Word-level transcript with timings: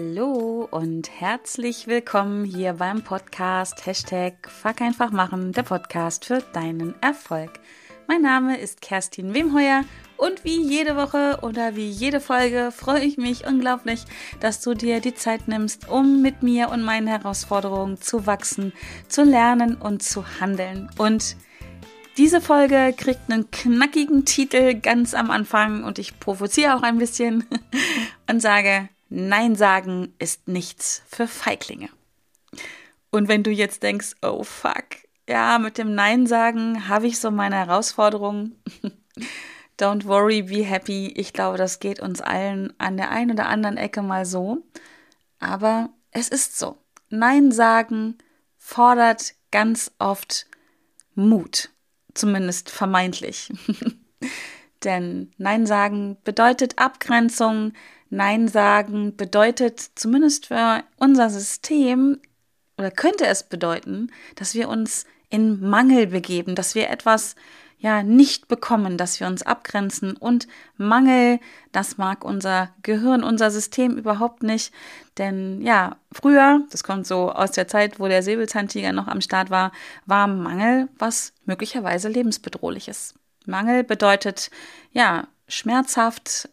Hallo 0.00 0.68
und 0.70 1.10
herzlich 1.10 1.88
willkommen 1.88 2.44
hier 2.44 2.74
beim 2.74 3.02
Podcast 3.02 3.84
Hashtag 3.84 4.48
Fuck 4.48 4.80
einfach 4.80 5.10
machen, 5.10 5.50
der 5.50 5.64
Podcast 5.64 6.24
für 6.24 6.40
deinen 6.52 6.94
Erfolg. 7.02 7.50
Mein 8.06 8.22
Name 8.22 8.60
ist 8.60 8.80
Kerstin 8.80 9.34
Wemheuer 9.34 9.82
und 10.16 10.44
wie 10.44 10.62
jede 10.62 10.94
Woche 10.94 11.40
oder 11.42 11.74
wie 11.74 11.88
jede 11.88 12.20
Folge 12.20 12.70
freue 12.70 13.00
ich 13.00 13.16
mich 13.16 13.44
unglaublich, 13.44 14.04
dass 14.38 14.60
du 14.60 14.74
dir 14.74 15.00
die 15.00 15.16
Zeit 15.16 15.48
nimmst, 15.48 15.88
um 15.88 16.22
mit 16.22 16.44
mir 16.44 16.68
und 16.68 16.84
meinen 16.84 17.08
Herausforderungen 17.08 18.00
zu 18.00 18.24
wachsen, 18.24 18.72
zu 19.08 19.24
lernen 19.24 19.74
und 19.74 20.04
zu 20.04 20.24
handeln. 20.40 20.88
Und 20.96 21.34
diese 22.16 22.40
Folge 22.40 22.94
kriegt 22.96 23.32
einen 23.32 23.50
knackigen 23.50 24.24
Titel 24.24 24.74
ganz 24.74 25.12
am 25.12 25.32
Anfang 25.32 25.82
und 25.82 25.98
ich 25.98 26.20
provoziere 26.20 26.76
auch 26.76 26.82
ein 26.82 26.98
bisschen 26.98 27.46
und 28.30 28.40
sage, 28.40 28.90
Nein 29.08 29.56
sagen 29.56 30.14
ist 30.18 30.48
nichts 30.48 31.02
für 31.08 31.26
Feiglinge. 31.26 31.88
Und 33.10 33.28
wenn 33.28 33.42
du 33.42 33.50
jetzt 33.50 33.82
denkst, 33.82 34.14
oh 34.22 34.44
fuck, 34.44 34.84
ja, 35.28 35.58
mit 35.58 35.78
dem 35.78 35.94
Nein 35.94 36.26
sagen 36.26 36.88
habe 36.88 37.06
ich 37.06 37.18
so 37.18 37.30
meine 37.30 37.56
Herausforderungen. 37.56 38.62
Don't 39.80 40.06
worry, 40.06 40.42
be 40.42 40.64
happy. 40.64 41.12
Ich 41.16 41.32
glaube, 41.32 41.56
das 41.56 41.78
geht 41.78 42.00
uns 42.00 42.20
allen 42.20 42.72
an 42.78 42.96
der 42.96 43.10
einen 43.10 43.32
oder 43.32 43.46
anderen 43.46 43.76
Ecke 43.76 44.02
mal 44.02 44.26
so. 44.26 44.64
Aber 45.38 45.90
es 46.10 46.28
ist 46.28 46.58
so. 46.58 46.78
Nein 47.10 47.52
sagen 47.52 48.18
fordert 48.56 49.34
ganz 49.50 49.92
oft 49.98 50.46
Mut. 51.14 51.70
Zumindest 52.14 52.70
vermeintlich. 52.70 53.52
Denn 54.84 55.32
Nein 55.38 55.66
sagen 55.66 56.16
bedeutet 56.24 56.78
Abgrenzung, 56.78 57.72
Nein 58.10 58.48
sagen 58.48 59.16
bedeutet 59.16 59.80
zumindest 59.94 60.46
für 60.46 60.82
unser 60.96 61.30
System 61.30 62.20
oder 62.76 62.90
könnte 62.90 63.26
es 63.26 63.42
bedeuten, 63.42 64.10
dass 64.36 64.54
wir 64.54 64.68
uns 64.68 65.04
in 65.30 65.60
Mangel 65.60 66.06
begeben, 66.06 66.54
dass 66.54 66.74
wir 66.74 66.88
etwas 66.88 67.34
ja 67.78 68.02
nicht 68.02 68.48
bekommen, 68.48 68.96
dass 68.96 69.20
wir 69.20 69.26
uns 69.26 69.42
abgrenzen. 69.42 70.16
Und 70.16 70.48
Mangel, 70.76 71.38
das 71.72 71.96
mag 71.96 72.24
unser 72.24 72.74
Gehirn, 72.82 73.22
unser 73.22 73.50
System 73.50 73.96
überhaupt 73.96 74.42
nicht, 74.42 74.72
denn 75.16 75.60
ja, 75.62 75.96
früher, 76.12 76.62
das 76.70 76.82
kommt 76.82 77.06
so 77.06 77.30
aus 77.30 77.52
der 77.52 77.68
Zeit, 77.68 78.00
wo 78.00 78.08
der 78.08 78.22
Säbelzahntiger 78.22 78.92
noch 78.92 79.06
am 79.08 79.20
Start 79.20 79.50
war, 79.50 79.72
war 80.06 80.26
Mangel 80.26 80.88
was 80.98 81.32
möglicherweise 81.44 82.08
lebensbedrohliches. 82.08 83.14
Mangel 83.48 83.82
bedeutet 83.82 84.50
ja 84.92 85.26
schmerzhaft, 85.48 86.48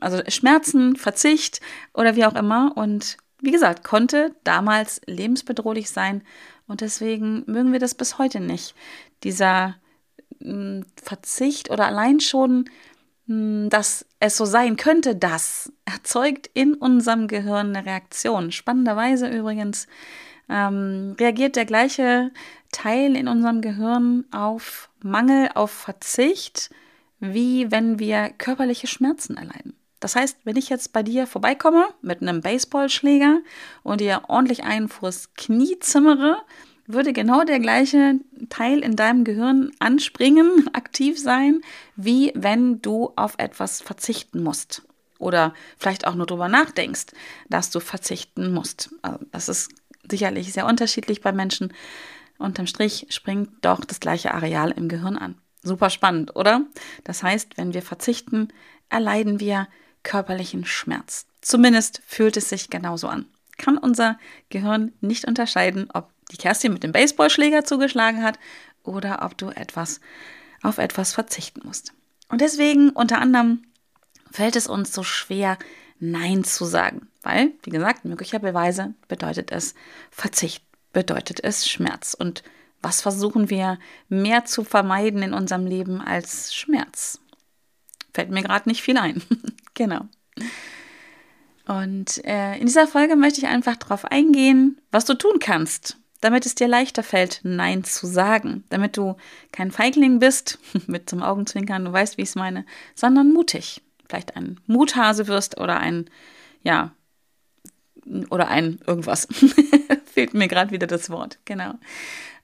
also 0.00 0.20
Schmerzen, 0.28 0.96
Verzicht 0.96 1.60
oder 1.94 2.16
wie 2.16 2.24
auch 2.26 2.34
immer. 2.34 2.72
Und 2.76 3.16
wie 3.40 3.52
gesagt, 3.52 3.84
konnte 3.84 4.34
damals 4.44 5.00
lebensbedrohlich 5.06 5.90
sein. 5.90 6.22
Und 6.66 6.80
deswegen 6.80 7.44
mögen 7.46 7.72
wir 7.72 7.80
das 7.80 7.94
bis 7.94 8.18
heute 8.18 8.40
nicht. 8.40 8.74
Dieser 9.22 9.76
hm, 10.40 10.84
Verzicht 11.02 11.70
oder 11.70 11.86
allein 11.86 12.20
schon, 12.20 12.66
hm, 13.26 13.68
dass 13.70 14.06
es 14.20 14.36
so 14.36 14.44
sein 14.44 14.76
könnte, 14.76 15.16
das 15.16 15.72
erzeugt 15.84 16.50
in 16.54 16.74
unserem 16.74 17.28
Gehirn 17.28 17.74
eine 17.74 17.86
Reaktion. 17.86 18.52
Spannenderweise 18.52 19.28
übrigens 19.28 19.86
ähm, 20.48 21.16
reagiert 21.18 21.56
der 21.56 21.64
gleiche 21.64 22.30
Teil 22.70 23.16
in 23.16 23.28
unserem 23.28 23.60
Gehirn 23.60 24.24
auf 24.30 24.88
Mangel, 25.02 25.50
auf 25.54 25.70
Verzicht 25.70 26.70
wie 27.22 27.70
wenn 27.70 28.00
wir 28.00 28.30
körperliche 28.36 28.88
Schmerzen 28.88 29.36
erleiden. 29.36 29.76
Das 30.00 30.16
heißt, 30.16 30.38
wenn 30.42 30.56
ich 30.56 30.68
jetzt 30.68 30.92
bei 30.92 31.04
dir 31.04 31.28
vorbeikomme 31.28 31.86
mit 32.02 32.20
einem 32.20 32.40
Baseballschläger 32.40 33.38
und 33.84 34.00
dir 34.00 34.22
ordentlich 34.26 34.64
einen 34.64 34.88
vors 34.88 35.32
Knie 35.34 35.78
zimmere, 35.78 36.38
würde 36.88 37.12
genau 37.12 37.44
der 37.44 37.60
gleiche 37.60 38.18
Teil 38.48 38.80
in 38.80 38.96
deinem 38.96 39.22
Gehirn 39.22 39.70
anspringen, 39.78 40.68
aktiv 40.72 41.20
sein, 41.20 41.60
wie 41.94 42.32
wenn 42.34 42.82
du 42.82 43.12
auf 43.14 43.34
etwas 43.38 43.80
verzichten 43.80 44.42
musst. 44.42 44.82
Oder 45.20 45.54
vielleicht 45.78 46.08
auch 46.08 46.16
nur 46.16 46.26
darüber 46.26 46.48
nachdenkst, 46.48 47.06
dass 47.48 47.70
du 47.70 47.78
verzichten 47.78 48.52
musst. 48.52 48.92
Also 49.02 49.20
das 49.30 49.48
ist 49.48 49.70
sicherlich 50.08 50.52
sehr 50.52 50.66
unterschiedlich 50.66 51.20
bei 51.20 51.32
Menschen. 51.32 51.72
Unterm 52.38 52.66
Strich 52.66 53.06
springt 53.10 53.50
doch 53.62 53.84
das 53.84 54.00
gleiche 54.00 54.34
Areal 54.34 54.72
im 54.72 54.88
Gehirn 54.88 55.16
an. 55.16 55.36
Super 55.62 55.90
spannend, 55.90 56.34
oder? 56.34 56.62
Das 57.04 57.22
heißt, 57.22 57.56
wenn 57.56 57.72
wir 57.72 57.82
verzichten, 57.82 58.48
erleiden 58.88 59.38
wir 59.38 59.68
körperlichen 60.02 60.64
Schmerz. 60.64 61.26
Zumindest 61.40 62.02
fühlt 62.06 62.36
es 62.36 62.48
sich 62.48 62.70
genauso 62.70 63.08
an. 63.08 63.26
Kann 63.58 63.78
unser 63.78 64.18
Gehirn 64.48 64.92
nicht 65.00 65.26
unterscheiden, 65.26 65.88
ob 65.92 66.10
die 66.32 66.36
Kerstin 66.36 66.72
mit 66.72 66.82
dem 66.82 66.92
Baseballschläger 66.92 67.64
zugeschlagen 67.64 68.22
hat 68.22 68.38
oder 68.82 69.22
ob 69.22 69.36
du 69.38 69.50
etwas 69.50 70.00
auf 70.62 70.78
etwas 70.78 71.12
verzichten 71.12 71.60
musst. 71.64 71.92
Und 72.28 72.40
deswegen 72.40 72.90
unter 72.90 73.20
anderem 73.20 73.62
fällt 74.30 74.56
es 74.56 74.66
uns 74.66 74.92
so 74.92 75.02
schwer, 75.02 75.58
Nein 75.98 76.42
zu 76.42 76.64
sagen, 76.64 77.08
weil, 77.22 77.52
wie 77.62 77.70
gesagt, 77.70 78.04
möglicherweise 78.04 78.94
bedeutet 79.08 79.52
es 79.52 79.74
Verzicht, 80.10 80.64
bedeutet 80.92 81.42
es 81.42 81.68
Schmerz 81.68 82.14
und 82.14 82.42
was 82.82 83.00
versuchen 83.00 83.48
wir 83.48 83.78
mehr 84.08 84.44
zu 84.44 84.64
vermeiden 84.64 85.22
in 85.22 85.32
unserem 85.32 85.66
Leben 85.66 86.00
als 86.00 86.52
Schmerz? 86.52 87.20
Fällt 88.12 88.30
mir 88.30 88.42
gerade 88.42 88.68
nicht 88.68 88.82
viel 88.82 88.98
ein. 88.98 89.22
genau. 89.74 90.02
Und 91.66 92.24
äh, 92.24 92.58
in 92.58 92.66
dieser 92.66 92.88
Folge 92.88 93.14
möchte 93.14 93.38
ich 93.40 93.46
einfach 93.46 93.76
darauf 93.76 94.04
eingehen, 94.04 94.80
was 94.90 95.04
du 95.04 95.14
tun 95.14 95.38
kannst, 95.38 95.96
damit 96.20 96.44
es 96.44 96.56
dir 96.56 96.68
leichter 96.68 97.04
fällt, 97.04 97.40
Nein 97.44 97.84
zu 97.84 98.06
sagen. 98.06 98.64
Damit 98.68 98.96
du 98.96 99.16
kein 99.52 99.70
Feigling 99.70 100.18
bist, 100.18 100.58
mit 100.86 101.08
zum 101.08 101.22
Augenzwinkern, 101.22 101.84
du 101.84 101.92
weißt, 101.92 102.18
wie 102.18 102.22
ich 102.22 102.30
es 102.30 102.34
meine, 102.34 102.66
sondern 102.94 103.32
mutig. 103.32 103.80
Vielleicht 104.08 104.36
ein 104.36 104.60
Muthase 104.66 105.28
wirst 105.28 105.58
oder 105.58 105.78
ein, 105.78 106.10
ja, 106.62 106.92
oder 108.30 108.48
ein 108.48 108.78
irgendwas. 108.86 109.28
Fehlt 110.06 110.34
mir 110.34 110.48
gerade 110.48 110.70
wieder 110.70 110.86
das 110.86 111.10
Wort, 111.10 111.38
genau. 111.44 111.74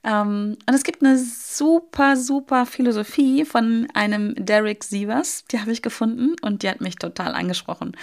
Ähm, 0.03 0.57
und 0.65 0.73
es 0.73 0.83
gibt 0.83 1.03
eine 1.03 1.17
super, 1.17 2.15
super 2.15 2.65
Philosophie 2.65 3.45
von 3.45 3.87
einem 3.93 4.33
Derek 4.35 4.83
Sievers, 4.83 5.43
die 5.51 5.59
habe 5.59 5.71
ich 5.71 5.81
gefunden 5.81 6.35
und 6.41 6.63
die 6.63 6.69
hat 6.69 6.81
mich 6.81 6.95
total 6.95 7.33
angesprochen. 7.33 7.95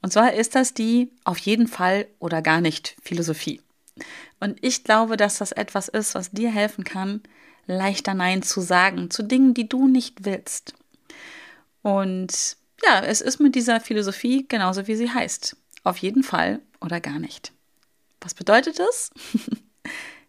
Und 0.00 0.12
zwar 0.12 0.32
ist 0.32 0.54
das 0.54 0.74
die 0.74 1.10
auf 1.24 1.38
jeden 1.38 1.68
Fall 1.68 2.06
oder 2.18 2.42
gar 2.42 2.60
nicht 2.60 2.96
Philosophie. 3.02 3.60
Und 4.40 4.58
ich 4.62 4.82
glaube, 4.82 5.16
dass 5.16 5.38
das 5.38 5.52
etwas 5.52 5.88
ist, 5.88 6.14
was 6.14 6.30
dir 6.30 6.50
helfen 6.50 6.84
kann, 6.84 7.20
leichter 7.66 8.14
Nein 8.14 8.42
zu 8.42 8.60
sagen 8.60 9.10
zu 9.10 9.22
Dingen, 9.22 9.54
die 9.54 9.68
du 9.68 9.86
nicht 9.86 10.24
willst. 10.24 10.74
Und 11.82 12.56
ja, 12.84 13.00
es 13.00 13.20
ist 13.20 13.40
mit 13.40 13.54
dieser 13.54 13.80
Philosophie 13.80 14.46
genauso, 14.48 14.86
wie 14.86 14.96
sie 14.96 15.10
heißt. 15.10 15.56
Auf 15.84 15.98
jeden 15.98 16.22
Fall 16.22 16.60
oder 16.82 17.00
gar 17.00 17.18
nicht. 17.18 17.52
Was 18.20 18.34
bedeutet 18.34 18.78
das? 18.78 19.10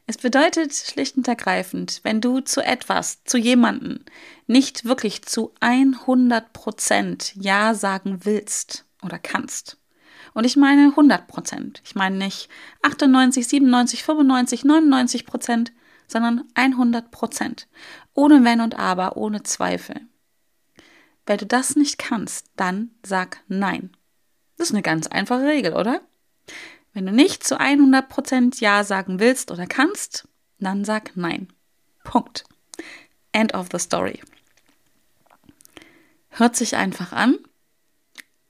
Es 0.05 0.17
bedeutet 0.17 0.73
schlicht 0.73 1.15
und 1.15 1.27
ergreifend, 1.29 2.01
wenn 2.03 2.19
du 2.19 2.41
zu 2.41 2.61
etwas, 2.61 3.23
zu 3.23 3.37
jemanden 3.37 4.03
nicht 4.47 4.83
wirklich 4.83 5.21
zu 5.21 5.53
100 5.61 6.51
Prozent 6.51 7.33
Ja 7.35 7.73
sagen 7.73 8.25
willst 8.25 8.85
oder 9.01 9.17
kannst. 9.17 9.77
Und 10.33 10.45
ich 10.45 10.57
meine 10.57 10.89
100 10.89 11.27
Prozent. 11.27 11.81
Ich 11.85 11.95
meine 11.95 12.17
nicht 12.17 12.49
98, 12.81 13.47
97, 13.47 14.03
95, 14.03 14.65
99 14.65 15.25
Prozent, 15.25 15.71
sondern 16.07 16.43
100 16.55 17.09
Prozent. 17.09 17.67
Ohne 18.13 18.43
Wenn 18.43 18.59
und 18.59 18.77
Aber, 18.77 19.15
ohne 19.15 19.43
Zweifel. 19.43 20.01
Wenn 21.25 21.37
du 21.37 21.45
das 21.45 21.77
nicht 21.77 21.97
kannst, 21.97 22.47
dann 22.57 22.91
sag 23.05 23.41
Nein. 23.47 23.95
Das 24.57 24.67
ist 24.67 24.73
eine 24.73 24.83
ganz 24.83 25.07
einfache 25.07 25.45
Regel, 25.45 25.73
oder? 25.73 26.01
Wenn 26.93 27.05
du 27.05 27.11
nicht 27.11 27.43
zu 27.43 27.59
100% 27.59 28.61
Ja 28.61 28.83
sagen 28.83 29.19
willst 29.19 29.51
oder 29.51 29.65
kannst, 29.65 30.27
dann 30.59 30.85
sag 30.85 31.15
Nein. 31.15 31.47
Punkt. 32.03 32.43
End 33.31 33.53
of 33.53 33.69
the 33.71 33.79
story. 33.79 34.21
Hört 36.29 36.55
sich 36.55 36.75
einfach 36.75 37.11
an, 37.11 37.37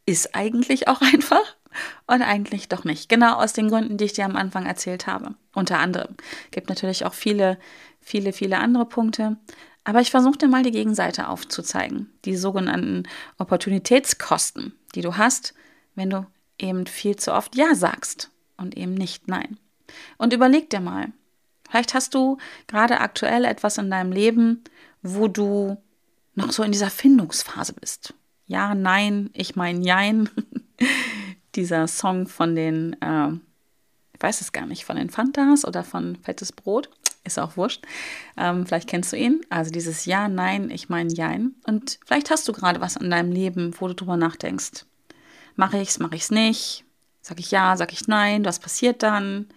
ist 0.05 0.35
eigentlich 0.35 0.87
auch 0.87 1.01
einfach 1.13 1.55
und 2.07 2.21
eigentlich 2.21 2.69
doch 2.69 2.83
nicht. 2.83 3.09
Genau 3.09 3.35
aus 3.35 3.53
den 3.53 3.69
Gründen, 3.69 3.97
die 3.97 4.05
ich 4.05 4.13
dir 4.13 4.25
am 4.25 4.35
Anfang 4.35 4.65
erzählt 4.65 5.07
habe. 5.07 5.35
Unter 5.53 5.79
anderem. 5.79 6.15
Gibt 6.51 6.69
natürlich 6.69 7.05
auch 7.05 7.13
viele, 7.13 7.57
viele, 8.01 8.33
viele 8.33 8.59
andere 8.59 8.85
Punkte. 8.85 9.37
Aber 9.85 9.99
ich 9.99 10.11
versuche 10.11 10.37
dir 10.37 10.47
mal 10.47 10.63
die 10.63 10.71
Gegenseite 10.71 11.27
aufzuzeigen. 11.27 12.11
Die 12.25 12.35
sogenannten 12.35 13.03
Opportunitätskosten, 13.37 14.73
die 14.95 15.01
du 15.01 15.17
hast, 15.17 15.53
wenn 15.95 16.09
du 16.09 16.25
eben 16.59 16.85
viel 16.85 17.15
zu 17.15 17.33
oft 17.33 17.55
Ja 17.55 17.75
sagst 17.75 18.29
und 18.57 18.77
eben 18.77 18.93
nicht 18.93 19.27
Nein. 19.27 19.57
Und 20.17 20.33
überleg 20.33 20.69
dir 20.69 20.79
mal, 20.79 21.11
vielleicht 21.69 21.93
hast 21.93 22.13
du 22.13 22.37
gerade 22.67 22.99
aktuell 23.01 23.45
etwas 23.45 23.77
in 23.77 23.91
deinem 23.91 24.11
Leben, 24.11 24.63
wo 25.01 25.27
du 25.27 25.77
noch 26.35 26.51
so 26.51 26.63
in 26.63 26.71
dieser 26.71 26.89
Findungsphase 26.89 27.73
bist. 27.73 28.13
Ja, 28.45 28.75
nein, 28.75 29.29
ich 29.33 29.55
meine 29.55 29.83
Jein. 29.85 30.29
dieser 31.55 31.87
Song 31.87 32.27
von 32.27 32.55
den, 32.55 32.93
äh, 33.01 33.29
ich 34.13 34.21
weiß 34.21 34.41
es 34.41 34.51
gar 34.51 34.65
nicht, 34.65 34.85
von 34.85 34.95
den 34.95 35.09
Fantas 35.09 35.65
oder 35.65 35.83
von 35.83 36.15
Fettes 36.17 36.51
Brot. 36.51 36.89
Ist 37.25 37.39
auch 37.39 37.55
wurscht. 37.55 37.85
Ähm, 38.35 38.65
vielleicht 38.65 38.89
kennst 38.89 39.13
du 39.13 39.17
ihn. 39.17 39.41
Also 39.49 39.71
dieses 39.71 40.05
Ja, 40.05 40.27
Nein, 40.27 40.69
ich 40.69 40.89
meine 40.89 41.13
Jein. 41.13 41.55
Und 41.65 41.99
vielleicht 42.05 42.29
hast 42.29 42.47
du 42.47 42.53
gerade 42.53 42.81
was 42.81 42.97
in 42.97 43.09
deinem 43.09 43.31
Leben, 43.31 43.73
wo 43.79 43.87
du 43.87 43.95
drüber 43.95 44.17
nachdenkst. 44.17 44.85
Mache 45.55 45.79
ich's, 45.79 45.99
mache 45.99 46.15
ich's 46.15 46.31
nicht? 46.31 46.83
Sag 47.21 47.39
ich 47.39 47.51
ja, 47.51 47.77
sag 47.77 47.93
ich 47.93 48.07
nein? 48.07 48.45
Was 48.45 48.59
passiert 48.59 49.03
dann? 49.03 49.47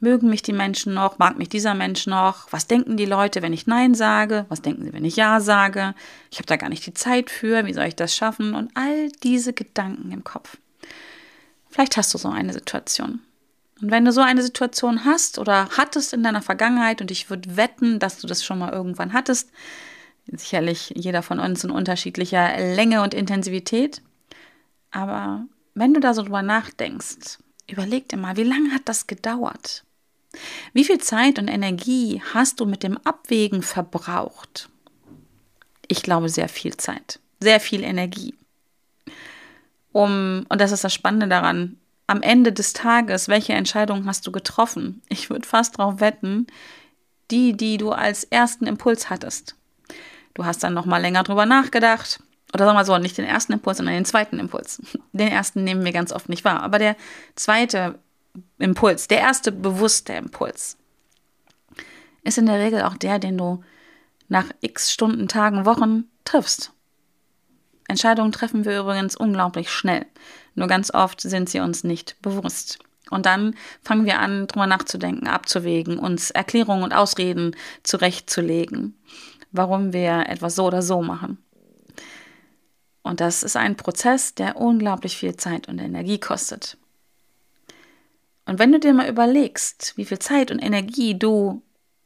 Mögen 0.00 0.28
mich 0.28 0.42
die 0.42 0.52
Menschen 0.52 0.94
noch? 0.94 1.18
Mag 1.18 1.38
mich 1.38 1.48
dieser 1.48 1.74
Mensch 1.74 2.08
noch? 2.08 2.48
Was 2.50 2.66
denken 2.66 2.96
die 2.96 3.06
Leute, 3.06 3.40
wenn 3.40 3.52
ich 3.52 3.68
Nein 3.68 3.94
sage? 3.94 4.46
Was 4.48 4.60
denken 4.60 4.84
sie, 4.84 4.92
wenn 4.92 5.04
ich 5.04 5.14
Ja 5.14 5.40
sage? 5.40 5.94
Ich 6.30 6.38
habe 6.38 6.46
da 6.46 6.56
gar 6.56 6.68
nicht 6.68 6.84
die 6.84 6.92
Zeit 6.92 7.30
für. 7.30 7.66
Wie 7.66 7.72
soll 7.72 7.84
ich 7.84 7.94
das 7.94 8.16
schaffen? 8.16 8.54
Und 8.54 8.72
all 8.74 9.10
diese 9.22 9.52
Gedanken 9.52 10.10
im 10.10 10.24
Kopf. 10.24 10.56
Vielleicht 11.70 11.96
hast 11.96 12.12
du 12.12 12.18
so 12.18 12.28
eine 12.28 12.52
Situation. 12.52 13.20
Und 13.80 13.90
wenn 13.92 14.04
du 14.04 14.12
so 14.12 14.20
eine 14.20 14.42
Situation 14.42 15.04
hast 15.04 15.38
oder 15.38 15.68
hattest 15.76 16.12
in 16.12 16.22
deiner 16.22 16.42
Vergangenheit, 16.42 17.00
und 17.00 17.10
ich 17.10 17.30
würde 17.30 17.56
wetten, 17.56 17.98
dass 17.98 18.18
du 18.18 18.26
das 18.26 18.44
schon 18.44 18.58
mal 18.58 18.72
irgendwann 18.72 19.12
hattest, 19.12 19.50
sicherlich 20.26 20.92
jeder 20.96 21.22
von 21.22 21.38
uns 21.38 21.64
in 21.64 21.70
unterschiedlicher 21.70 22.56
Länge 22.74 23.02
und 23.02 23.14
Intensivität, 23.14 24.02
aber 24.92 25.46
wenn 25.74 25.94
du 25.94 26.00
da 26.00 26.14
so 26.14 26.22
drüber 26.22 26.42
nachdenkst, 26.42 27.38
überleg 27.66 28.08
dir 28.08 28.18
mal, 28.18 28.36
wie 28.36 28.44
lange 28.44 28.72
hat 28.72 28.82
das 28.84 29.06
gedauert? 29.06 29.84
Wie 30.72 30.84
viel 30.84 30.98
Zeit 30.98 31.38
und 31.38 31.48
Energie 31.48 32.22
hast 32.32 32.60
du 32.60 32.66
mit 32.66 32.82
dem 32.82 32.98
Abwägen 32.98 33.62
verbraucht? 33.62 34.68
Ich 35.88 36.02
glaube, 36.02 36.28
sehr 36.28 36.48
viel 36.48 36.76
Zeit, 36.76 37.20
sehr 37.40 37.60
viel 37.60 37.82
Energie. 37.82 38.34
Um, 39.92 40.46
und 40.48 40.60
das 40.60 40.72
ist 40.72 40.84
das 40.84 40.94
Spannende 40.94 41.28
daran, 41.28 41.76
am 42.06 42.22
Ende 42.22 42.52
des 42.52 42.72
Tages, 42.72 43.28
welche 43.28 43.52
Entscheidung 43.52 44.06
hast 44.06 44.26
du 44.26 44.32
getroffen? 44.32 45.02
Ich 45.08 45.30
würde 45.30 45.46
fast 45.46 45.78
darauf 45.78 46.00
wetten, 46.00 46.46
die, 47.30 47.56
die 47.56 47.78
du 47.78 47.90
als 47.92 48.24
ersten 48.24 48.66
Impuls 48.66 49.10
hattest. 49.10 49.56
Du 50.34 50.44
hast 50.44 50.62
dann 50.62 50.74
noch 50.74 50.86
mal 50.86 51.00
länger 51.00 51.22
drüber 51.22 51.46
nachgedacht. 51.46 52.20
Oder 52.54 52.66
sagen 52.66 52.76
wir 52.76 52.84
so, 52.84 52.98
nicht 52.98 53.18
den 53.18 53.24
ersten 53.24 53.52
Impuls, 53.54 53.78
sondern 53.78 53.94
den 53.94 54.04
zweiten 54.04 54.38
Impuls. 54.38 54.82
Den 55.12 55.28
ersten 55.28 55.64
nehmen 55.64 55.84
wir 55.84 55.92
ganz 55.92 56.12
oft 56.12 56.28
nicht 56.28 56.44
wahr. 56.44 56.62
Aber 56.62 56.78
der 56.78 56.96
zweite 57.34 57.98
Impuls, 58.58 59.08
der 59.08 59.20
erste 59.20 59.52
bewusste 59.52 60.12
Impuls, 60.12 60.76
ist 62.22 62.38
in 62.38 62.46
der 62.46 62.58
Regel 62.58 62.82
auch 62.82 62.96
der, 62.96 63.18
den 63.18 63.38
du 63.38 63.62
nach 64.28 64.46
x 64.60 64.92
Stunden, 64.92 65.28
Tagen, 65.28 65.66
Wochen 65.66 66.04
triffst. 66.24 66.72
Entscheidungen 67.88 68.32
treffen 68.32 68.64
wir 68.64 68.80
übrigens 68.80 69.16
unglaublich 69.16 69.70
schnell. 69.70 70.06
Nur 70.54 70.68
ganz 70.68 70.92
oft 70.92 71.20
sind 71.20 71.48
sie 71.48 71.60
uns 71.60 71.84
nicht 71.84 72.16
bewusst. 72.22 72.78
Und 73.10 73.26
dann 73.26 73.54
fangen 73.82 74.06
wir 74.06 74.20
an, 74.20 74.46
drüber 74.46 74.66
nachzudenken, 74.66 75.26
abzuwägen, 75.26 75.98
uns 75.98 76.30
Erklärungen 76.30 76.82
und 76.82 76.94
Ausreden 76.94 77.54
zurechtzulegen, 77.82 78.96
warum 79.50 79.92
wir 79.92 80.28
etwas 80.28 80.54
so 80.54 80.64
oder 80.64 80.80
so 80.80 81.02
machen. 81.02 81.36
Und 83.02 83.20
das 83.20 83.42
ist 83.42 83.56
ein 83.56 83.76
Prozess, 83.76 84.34
der 84.34 84.56
unglaublich 84.56 85.16
viel 85.16 85.36
Zeit 85.36 85.68
und 85.68 85.78
Energie 85.78 86.18
kostet. 86.18 86.76
Und 88.44 88.58
wenn 88.58 88.72
du 88.72 88.78
dir 88.78 88.92
mal 88.92 89.08
überlegst, 89.08 89.94
wie 89.96 90.04
viel 90.04 90.18
Zeit 90.18 90.50
und 90.50 90.58
Energie 90.58 91.18
du 91.18 91.62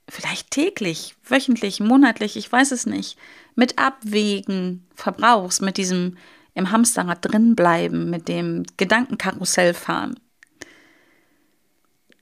vielleicht 0.08 0.50
täglich, 0.50 1.16
wöchentlich, 1.24 1.80
monatlich, 1.80 2.36
ich 2.36 2.50
weiß 2.50 2.72
es 2.72 2.86
nicht, 2.86 3.18
mit 3.54 3.78
Abwägen 3.78 4.86
verbrauchst, 4.94 5.62
mit 5.62 5.76
diesem 5.76 6.16
im 6.54 6.70
Hamsterrad 6.70 7.18
drinbleiben, 7.20 8.08
mit 8.08 8.28
dem 8.28 8.64
Gedankenkarussell 8.78 9.74
fahren. 9.74 10.18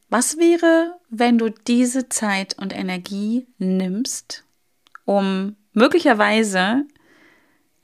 Was 0.09 0.39
wäre, 0.39 0.99
wenn 1.09 1.39
du 1.39 1.51
diese 1.51 2.09
Zeit 2.09 2.59
und 2.59 2.75
Energie 2.75 3.47
nimmst, 3.59 4.45
um 5.05 5.57
möglicherweise 5.73 6.85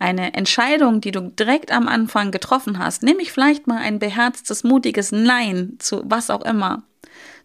eine 0.01 0.35
Entscheidung, 0.35 1.01
die 1.01 1.13
du 1.13 1.21
direkt 1.21 1.71
am 1.71 1.87
Anfang 1.87 2.33
getroffen 2.33 2.79
hast, 2.79 3.03
nämlich 3.03 3.33
vielleicht 3.33 3.67
mal 3.67 3.79
ein 3.79 3.99
beherztes, 3.99 4.65
mutiges 4.65 5.13
Nein 5.13 5.77
zu 5.79 6.03
was 6.05 6.31
auch 6.31 6.45
immer, 6.45 6.83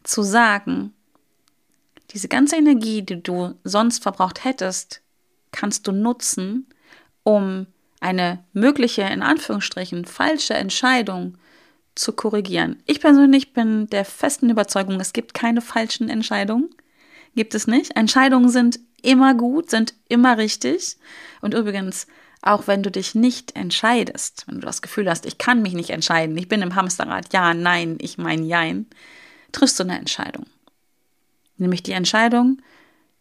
zu 0.03 0.23
sagen, 0.23 0.93
diese 2.11 2.29
ganze 2.29 2.55
Energie, 2.55 3.01
die 3.01 3.21
du 3.21 3.55
sonst 3.63 4.01
verbraucht 4.01 4.45
hättest, 4.45 5.01
kannst 5.51 5.85
du 5.85 5.91
nutzen, 5.91 6.67
um 7.23 7.67
eine 7.99 8.43
mögliche, 8.53 9.01
in 9.01 9.21
Anführungsstrichen, 9.21 10.05
falsche 10.05 10.53
Entscheidung 10.53 11.37
zu 11.93 12.13
korrigieren. 12.13 12.81
Ich 12.85 13.01
persönlich 13.01 13.51
bin 13.53 13.87
der 13.87 14.05
festen 14.05 14.49
Überzeugung, 14.49 14.99
es 14.99 15.11
gibt 15.11 15.33
keine 15.33 15.61
falschen 15.61 16.09
Entscheidungen. 16.09 16.69
Gibt 17.35 17.53
es 17.53 17.67
nicht. 17.67 17.97
Entscheidungen 17.97 18.47
sind 18.47 18.79
immer 19.01 19.33
gut, 19.33 19.69
sind 19.69 19.93
immer 20.07 20.37
richtig. 20.37 20.97
Und 21.41 21.53
übrigens, 21.53 22.07
auch 22.45 22.67
wenn 22.67 22.83
du 22.83 22.91
dich 22.91 23.15
nicht 23.15 23.55
entscheidest, 23.55 24.45
wenn 24.47 24.61
du 24.61 24.65
das 24.65 24.81
Gefühl 24.81 25.09
hast, 25.09 25.25
ich 25.25 25.37
kann 25.37 25.61
mich 25.61 25.73
nicht 25.73 25.89
entscheiden, 25.89 26.37
ich 26.37 26.47
bin 26.47 26.61
im 26.61 26.75
Hamsterrad, 26.75 27.33
ja, 27.33 27.53
nein, 27.53 27.97
ich 27.99 28.17
meine 28.17 28.43
jein, 28.43 28.85
triffst 29.51 29.79
du 29.79 29.83
eine 29.83 29.97
Entscheidung. 29.97 30.45
Nämlich 31.57 31.81
die 31.81 31.93
Entscheidung, 31.93 32.61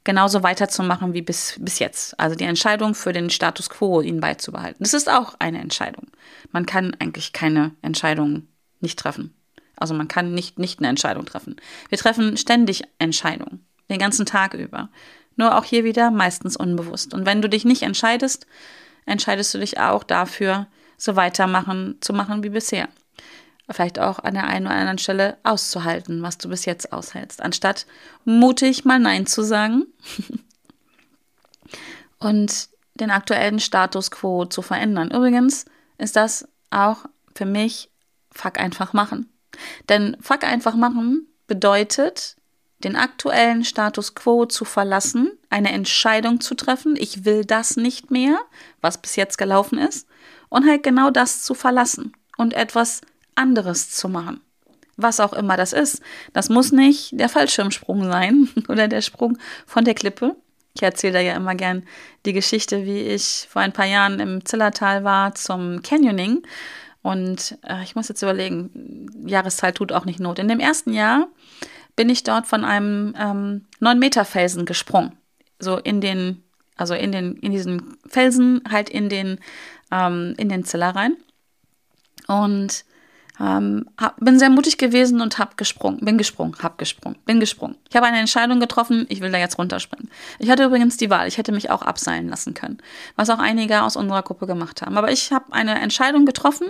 genauso 0.04 0.42
weiterzumachen 0.42 1.14
wie 1.14 1.22
bis, 1.22 1.56
bis 1.58 1.78
jetzt. 1.78 2.20
Also 2.20 2.36
die 2.36 2.44
Entscheidung 2.44 2.94
für 2.94 3.14
den 3.14 3.30
Status 3.30 3.70
quo, 3.70 4.02
ihn 4.02 4.20
beizubehalten. 4.20 4.84
Das 4.84 4.92
ist 4.92 5.08
auch 5.08 5.34
eine 5.38 5.60
Entscheidung. 5.60 6.08
Man 6.52 6.66
kann 6.66 6.94
eigentlich 6.98 7.32
keine 7.32 7.74
Entscheidung 7.80 8.46
nicht 8.80 8.98
treffen. 8.98 9.34
Also 9.76 9.94
man 9.94 10.08
kann 10.08 10.34
nicht, 10.34 10.58
nicht 10.58 10.80
eine 10.80 10.88
Entscheidung 10.88 11.24
treffen. 11.24 11.56
Wir 11.88 11.96
treffen 11.96 12.36
ständig 12.36 12.82
Entscheidungen, 12.98 13.64
den 13.88 13.98
ganzen 13.98 14.26
Tag 14.26 14.52
über. 14.52 14.90
Nur 15.36 15.56
auch 15.56 15.64
hier 15.64 15.82
wieder 15.82 16.10
meistens 16.10 16.56
unbewusst. 16.56 17.14
Und 17.14 17.24
wenn 17.24 17.40
du 17.40 17.48
dich 17.48 17.64
nicht 17.64 17.82
entscheidest, 17.82 18.46
entscheidest 19.06 19.52
du 19.54 19.58
dich 19.58 19.78
auch 19.78 20.04
dafür, 20.04 20.66
so 20.96 21.16
weitermachen 21.16 21.98
zu 22.00 22.12
machen 22.12 22.42
wie 22.42 22.50
bisher 22.50 22.88
vielleicht 23.70 23.98
auch 23.98 24.18
an 24.18 24.34
der 24.34 24.44
einen 24.44 24.66
oder 24.66 24.74
anderen 24.74 24.98
Stelle 24.98 25.38
auszuhalten, 25.42 26.22
was 26.22 26.38
du 26.38 26.48
bis 26.48 26.64
jetzt 26.64 26.92
aushältst, 26.92 27.40
anstatt 27.40 27.86
mutig 28.24 28.84
mal 28.84 28.98
Nein 28.98 29.26
zu 29.26 29.42
sagen 29.42 29.86
und 32.18 32.68
den 32.94 33.10
aktuellen 33.10 33.60
Status 33.60 34.10
quo 34.10 34.44
zu 34.44 34.62
verändern. 34.62 35.10
Übrigens 35.10 35.64
ist 35.98 36.16
das 36.16 36.46
auch 36.70 37.06
für 37.34 37.46
mich 37.46 37.90
Fuck 38.30 38.58
einfach 38.58 38.92
machen. 38.92 39.32
Denn 39.88 40.16
Fuck 40.20 40.44
einfach 40.44 40.74
machen 40.74 41.28
bedeutet, 41.46 42.36
den 42.84 42.96
aktuellen 42.96 43.64
Status 43.64 44.14
quo 44.14 44.46
zu 44.46 44.64
verlassen, 44.64 45.32
eine 45.50 45.72
Entscheidung 45.72 46.40
zu 46.40 46.54
treffen, 46.54 46.96
ich 46.98 47.24
will 47.24 47.44
das 47.44 47.76
nicht 47.76 48.10
mehr, 48.10 48.38
was 48.80 48.98
bis 48.98 49.16
jetzt 49.16 49.38
gelaufen 49.38 49.78
ist, 49.78 50.06
und 50.48 50.66
halt 50.68 50.82
genau 50.82 51.10
das 51.10 51.42
zu 51.42 51.54
verlassen 51.54 52.12
und 52.36 52.54
etwas 52.54 53.00
anderes 53.34 53.90
zu 53.90 54.08
machen. 54.08 54.40
Was 54.96 55.18
auch 55.18 55.32
immer 55.32 55.56
das 55.56 55.72
ist. 55.72 56.00
Das 56.32 56.48
muss 56.48 56.70
nicht 56.70 57.18
der 57.18 57.28
Fallschirmsprung 57.28 58.04
sein 58.04 58.48
oder 58.68 58.86
der 58.86 59.00
Sprung 59.02 59.38
von 59.66 59.84
der 59.84 59.94
Klippe. 59.94 60.36
Ich 60.76 60.82
erzähle 60.82 61.14
da 61.14 61.20
ja 61.20 61.34
immer 61.34 61.54
gern 61.54 61.84
die 62.26 62.32
Geschichte, 62.32 62.84
wie 62.84 63.00
ich 63.00 63.48
vor 63.50 63.62
ein 63.62 63.72
paar 63.72 63.86
Jahren 63.86 64.20
im 64.20 64.44
Zillertal 64.44 65.04
war 65.04 65.34
zum 65.34 65.82
Canyoning. 65.82 66.42
Und 67.02 67.58
äh, 67.62 67.82
ich 67.82 67.94
muss 67.94 68.08
jetzt 68.08 68.22
überlegen, 68.22 69.08
Jahreszahl 69.26 69.72
tut 69.72 69.92
auch 69.92 70.04
nicht 70.04 70.20
Not. 70.20 70.38
In 70.38 70.48
dem 70.48 70.60
ersten 70.60 70.92
Jahr 70.92 71.28
bin 71.96 72.08
ich 72.08 72.24
dort 72.24 72.46
von 72.46 72.64
einem 72.64 73.14
ähm, 73.18 73.66
9-Meter-Felsen 73.80 74.66
gesprungen. 74.66 75.12
So 75.58 75.78
in 75.78 76.00
den, 76.00 76.42
also 76.76 76.94
in 76.94 77.12
den, 77.12 77.36
in 77.36 77.52
diesen 77.52 77.96
Felsen, 78.06 78.62
halt 78.70 78.88
in 78.88 79.08
den, 79.08 79.38
ähm, 79.90 80.34
in 80.36 80.48
den 80.48 80.64
Ziller 80.64 80.94
rein. 80.94 81.16
Und 82.26 82.84
ähm, 83.40 83.86
hab, 84.00 84.18
bin 84.20 84.38
sehr 84.38 84.50
mutig 84.50 84.78
gewesen 84.78 85.20
und 85.20 85.38
hab 85.38 85.56
gesprungen, 85.56 85.98
bin 86.00 86.18
gesprungen, 86.18 86.54
hab 86.62 86.78
gesprungen, 86.78 87.18
bin 87.24 87.40
gesprungen. 87.40 87.76
Ich 87.88 87.96
habe 87.96 88.06
eine 88.06 88.20
Entscheidung 88.20 88.60
getroffen, 88.60 89.06
ich 89.08 89.20
will 89.20 89.32
da 89.32 89.38
jetzt 89.38 89.58
runterspringen. 89.58 90.08
Ich 90.38 90.50
hatte 90.50 90.64
übrigens 90.64 90.96
die 90.96 91.10
Wahl, 91.10 91.26
ich 91.26 91.36
hätte 91.36 91.50
mich 91.50 91.68
auch 91.70 91.82
abseilen 91.82 92.28
lassen 92.28 92.54
können, 92.54 92.78
was 93.16 93.30
auch 93.30 93.40
einige 93.40 93.82
aus 93.82 93.96
unserer 93.96 94.22
Gruppe 94.22 94.46
gemacht 94.46 94.82
haben. 94.82 94.96
Aber 94.96 95.10
ich 95.10 95.32
habe 95.32 95.52
eine 95.52 95.80
Entscheidung 95.80 96.26
getroffen, 96.26 96.68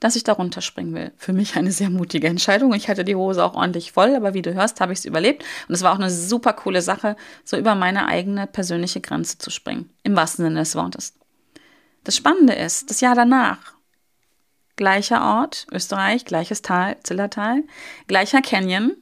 dass 0.00 0.16
ich 0.16 0.24
da 0.24 0.32
runterspringen 0.32 0.94
will. 0.94 1.12
Für 1.16 1.32
mich 1.32 1.56
eine 1.56 1.70
sehr 1.70 1.90
mutige 1.90 2.26
Entscheidung. 2.26 2.72
Ich 2.74 2.88
hatte 2.88 3.04
die 3.04 3.14
Hose 3.14 3.44
auch 3.44 3.54
ordentlich 3.54 3.92
voll, 3.92 4.14
aber 4.16 4.34
wie 4.34 4.42
du 4.42 4.54
hörst, 4.54 4.80
habe 4.80 4.92
ich 4.92 5.00
es 5.00 5.04
überlebt. 5.04 5.44
Und 5.68 5.74
es 5.74 5.82
war 5.82 5.92
auch 5.92 5.98
eine 5.98 6.10
super 6.10 6.54
coole 6.54 6.82
Sache, 6.82 7.16
so 7.44 7.56
über 7.56 7.74
meine 7.74 8.06
eigene 8.06 8.46
persönliche 8.46 9.00
Grenze 9.00 9.38
zu 9.38 9.50
springen. 9.50 9.90
Im 10.02 10.16
wahrsten 10.16 10.44
Sinne 10.44 10.60
des 10.60 10.74
Wortes. 10.74 11.14
Das 12.04 12.16
Spannende 12.16 12.54
ist, 12.54 12.90
das 12.90 13.00
Jahr 13.00 13.14
danach 13.14 13.74
Gleicher 14.80 15.22
Ort, 15.22 15.66
Österreich, 15.72 16.24
gleiches 16.24 16.62
Tal, 16.62 16.96
Zillertal, 17.02 17.64
gleicher 18.06 18.40
Canyon, 18.40 18.96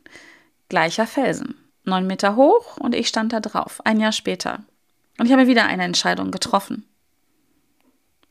gleicher 0.69 1.07
Felsen. 1.07 1.55
Neun 1.85 2.09
Meter 2.09 2.35
hoch 2.35 2.79
und 2.79 2.97
ich 2.97 3.07
stand 3.07 3.33
da 3.33 3.39
drauf, 3.39 3.81
ein 3.85 4.01
Jahr 4.01 4.11
später. 4.11 4.65
Und 5.19 5.27
ich 5.27 5.33
habe 5.33 5.47
wieder 5.47 5.67
eine 5.67 5.85
Entscheidung 5.85 6.33
getroffen. 6.33 6.85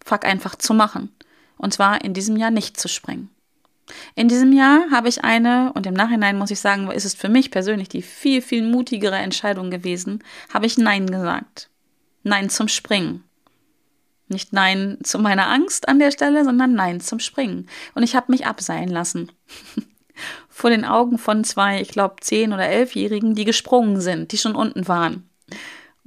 Fuck 0.03 0.25
einfach 0.25 0.55
zu 0.55 0.74
machen. 0.74 1.15
Und 1.58 1.74
zwar 1.74 2.04
in 2.04 2.14
diesem 2.14 2.38
Jahr 2.38 2.52
nicht 2.52 2.80
zu 2.80 2.88
springen. 2.88 3.30
In 4.16 4.28
diesem 4.28 4.52
Jahr 4.52 4.92
habe 4.92 5.08
ich 5.08 5.24
eine, 5.24 5.72
und 5.74 5.86
im 5.86 5.94
Nachhinein 5.94 6.38
muss 6.38 6.52
ich 6.52 6.60
sagen, 6.60 6.92
ist 6.92 7.06
es 7.06 7.16
für 7.16 7.30
mich 7.30 7.52
persönlich 7.52 7.90
die 7.90 8.02
viel, 8.02 8.42
viel 8.42 8.64
mutigere 8.64 9.16
Entscheidung 9.16 9.72
gewesen, 9.72 10.24
habe 10.54 10.66
ich 10.66 10.78
Nein 10.78 11.08
gesagt. 11.08 11.70
Nein 12.24 12.50
zum 12.50 12.68
Springen. 12.68 13.24
Nicht 14.28 14.52
Nein 14.52 14.98
zu 15.04 15.20
meiner 15.20 15.48
Angst 15.48 15.88
an 15.88 16.00
der 16.00 16.12
Stelle, 16.12 16.44
sondern 16.44 16.74
Nein 16.74 17.00
zum 17.00 17.20
Springen. 17.20 17.68
Und 17.96 18.04
ich 18.04 18.16
habe 18.16 18.32
mich 18.32 18.46
abseilen 18.46 18.90
lassen. 18.90 19.32
Vor 20.50 20.72
den 20.72 20.84
Augen 20.84 21.20
von 21.20 21.44
zwei, 21.44 21.80
ich 21.80 21.90
glaube, 21.90 22.16
zehn 22.22 22.52
oder 22.52 22.68
elfjährigen, 22.68 23.36
die 23.36 23.46
gesprungen 23.46 24.02
sind, 24.02 24.32
die 24.32 24.38
schon 24.38 24.56
unten 24.56 24.88
waren. 24.88 25.30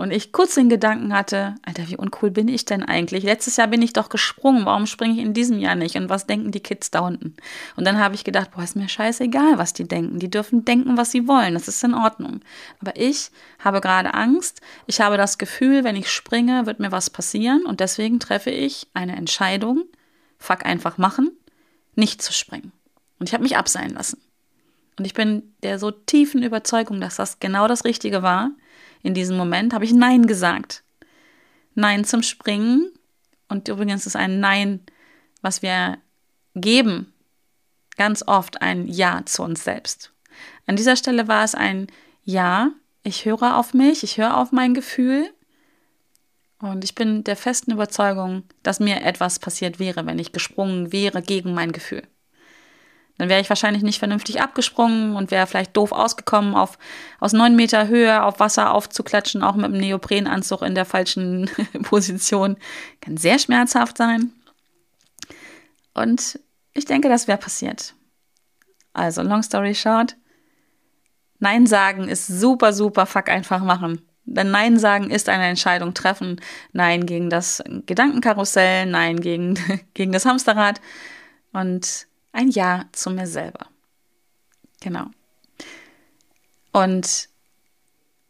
Und 0.00 0.12
ich 0.12 0.32
kurz 0.32 0.54
den 0.54 0.70
Gedanken 0.70 1.12
hatte, 1.12 1.56
Alter, 1.60 1.86
wie 1.90 1.98
uncool 1.98 2.30
bin 2.30 2.48
ich 2.48 2.64
denn 2.64 2.82
eigentlich? 2.82 3.22
Letztes 3.22 3.58
Jahr 3.58 3.66
bin 3.66 3.82
ich 3.82 3.92
doch 3.92 4.08
gesprungen, 4.08 4.64
warum 4.64 4.86
springe 4.86 5.12
ich 5.12 5.20
in 5.20 5.34
diesem 5.34 5.58
Jahr 5.58 5.74
nicht? 5.74 5.94
Und 5.96 6.08
was 6.08 6.26
denken 6.26 6.52
die 6.52 6.62
Kids 6.62 6.90
da 6.90 7.00
unten? 7.00 7.36
Und 7.76 7.86
dann 7.86 7.98
habe 7.98 8.14
ich 8.14 8.24
gedacht, 8.24 8.52
boah, 8.52 8.64
ist 8.64 8.76
mir 8.76 8.88
scheißegal, 8.88 9.58
was 9.58 9.74
die 9.74 9.86
denken. 9.86 10.18
Die 10.18 10.30
dürfen 10.30 10.64
denken, 10.64 10.96
was 10.96 11.12
sie 11.12 11.28
wollen, 11.28 11.52
das 11.52 11.68
ist 11.68 11.84
in 11.84 11.92
Ordnung. 11.92 12.40
Aber 12.80 12.96
ich 12.96 13.30
habe 13.58 13.82
gerade 13.82 14.14
Angst, 14.14 14.62
ich 14.86 15.02
habe 15.02 15.18
das 15.18 15.36
Gefühl, 15.36 15.84
wenn 15.84 15.96
ich 15.96 16.10
springe, 16.10 16.64
wird 16.64 16.80
mir 16.80 16.92
was 16.92 17.10
passieren 17.10 17.66
und 17.66 17.80
deswegen 17.80 18.20
treffe 18.20 18.48
ich 18.48 18.88
eine 18.94 19.16
Entscheidung, 19.16 19.84
fuck 20.38 20.64
einfach 20.64 20.96
machen, 20.96 21.30
nicht 21.94 22.22
zu 22.22 22.32
springen. 22.32 22.72
Und 23.18 23.28
ich 23.28 23.34
habe 23.34 23.42
mich 23.42 23.58
abseilen 23.58 23.92
lassen. 23.92 24.18
Und 24.98 25.04
ich 25.04 25.12
bin 25.12 25.54
der 25.62 25.78
so 25.78 25.90
tiefen 25.90 26.42
Überzeugung, 26.42 27.02
dass 27.02 27.16
das 27.16 27.38
genau 27.38 27.68
das 27.68 27.84
Richtige 27.84 28.22
war, 28.22 28.50
in 29.02 29.14
diesem 29.14 29.36
Moment 29.36 29.72
habe 29.72 29.84
ich 29.84 29.92
Nein 29.92 30.26
gesagt. 30.26 30.82
Nein 31.74 32.04
zum 32.04 32.22
Springen. 32.22 32.90
Und 33.48 33.68
übrigens 33.68 34.06
ist 34.06 34.16
ein 34.16 34.40
Nein, 34.40 34.80
was 35.42 35.62
wir 35.62 35.98
geben, 36.54 37.12
ganz 37.96 38.22
oft 38.26 38.62
ein 38.62 38.86
Ja 38.86 39.22
zu 39.24 39.42
uns 39.42 39.64
selbst. 39.64 40.12
An 40.66 40.76
dieser 40.76 40.96
Stelle 40.96 41.28
war 41.28 41.44
es 41.44 41.54
ein 41.54 41.88
Ja, 42.24 42.70
ich 43.02 43.24
höre 43.24 43.56
auf 43.56 43.74
mich, 43.74 44.02
ich 44.02 44.18
höre 44.18 44.36
auf 44.36 44.52
mein 44.52 44.74
Gefühl. 44.74 45.32
Und 46.60 46.84
ich 46.84 46.94
bin 46.94 47.24
der 47.24 47.36
festen 47.36 47.72
Überzeugung, 47.72 48.42
dass 48.62 48.80
mir 48.80 49.02
etwas 49.02 49.38
passiert 49.38 49.78
wäre, 49.78 50.04
wenn 50.04 50.18
ich 50.18 50.32
gesprungen 50.32 50.92
wäre 50.92 51.22
gegen 51.22 51.54
mein 51.54 51.72
Gefühl. 51.72 52.02
Dann 53.20 53.28
wäre 53.28 53.42
ich 53.42 53.50
wahrscheinlich 53.50 53.82
nicht 53.82 53.98
vernünftig 53.98 54.40
abgesprungen 54.40 55.14
und 55.14 55.30
wäre 55.30 55.46
vielleicht 55.46 55.76
doof 55.76 55.92
ausgekommen, 55.92 56.54
auf, 56.54 56.78
aus 57.18 57.34
neun 57.34 57.54
Meter 57.54 57.86
Höhe 57.86 58.22
auf 58.22 58.40
Wasser 58.40 58.72
aufzuklatschen, 58.72 59.42
auch 59.42 59.56
mit 59.56 59.66
einem 59.66 59.76
Neoprenanzug 59.76 60.62
in 60.62 60.74
der 60.74 60.86
falschen 60.86 61.50
Position. 61.82 62.56
Kann 63.02 63.18
sehr 63.18 63.38
schmerzhaft 63.38 63.98
sein. 63.98 64.32
Und 65.92 66.40
ich 66.72 66.86
denke, 66.86 67.10
das 67.10 67.28
wäre 67.28 67.36
passiert. 67.36 67.92
Also, 68.94 69.20
long 69.20 69.42
story 69.42 69.74
short. 69.74 70.16
Nein 71.40 71.66
sagen 71.66 72.08
ist 72.08 72.26
super, 72.26 72.72
super, 72.72 73.04
fuck 73.04 73.28
einfach 73.28 73.62
machen. 73.62 74.00
Denn 74.24 74.50
Nein 74.50 74.78
sagen 74.78 75.10
ist 75.10 75.28
eine 75.28 75.44
Entscheidung 75.44 75.92
treffen. 75.92 76.40
Nein 76.72 77.04
gegen 77.04 77.28
das 77.28 77.62
Gedankenkarussell, 77.84 78.86
Nein 78.86 79.20
gegen, 79.20 79.58
gegen 79.92 80.10
das 80.10 80.24
Hamsterrad. 80.24 80.80
Und 81.52 82.08
ein 82.32 82.50
Ja 82.50 82.86
zu 82.92 83.10
mir 83.10 83.26
selber. 83.26 83.66
Genau. 84.80 85.06
Und 86.72 87.28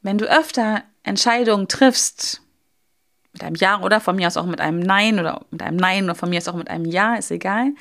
wenn 0.02 0.18
du 0.18 0.26
öfter 0.26 0.82
Entscheidungen 1.02 1.68
triffst, 1.68 2.42
mit 3.32 3.44
einem 3.44 3.54
Ja 3.56 3.80
oder 3.80 4.00
von 4.00 4.16
mir 4.16 4.26
aus 4.26 4.36
auch 4.36 4.46
mit 4.46 4.60
einem 4.60 4.80
Nein 4.80 5.20
oder 5.20 5.44
mit 5.50 5.62
einem 5.62 5.76
Nein 5.76 6.04
oder 6.04 6.14
von 6.14 6.30
mir 6.30 6.38
aus 6.38 6.48
auch 6.48 6.56
mit 6.56 6.68
einem 6.68 6.84
Ja, 6.84 7.14
ist 7.14 7.30
egal, 7.30 7.72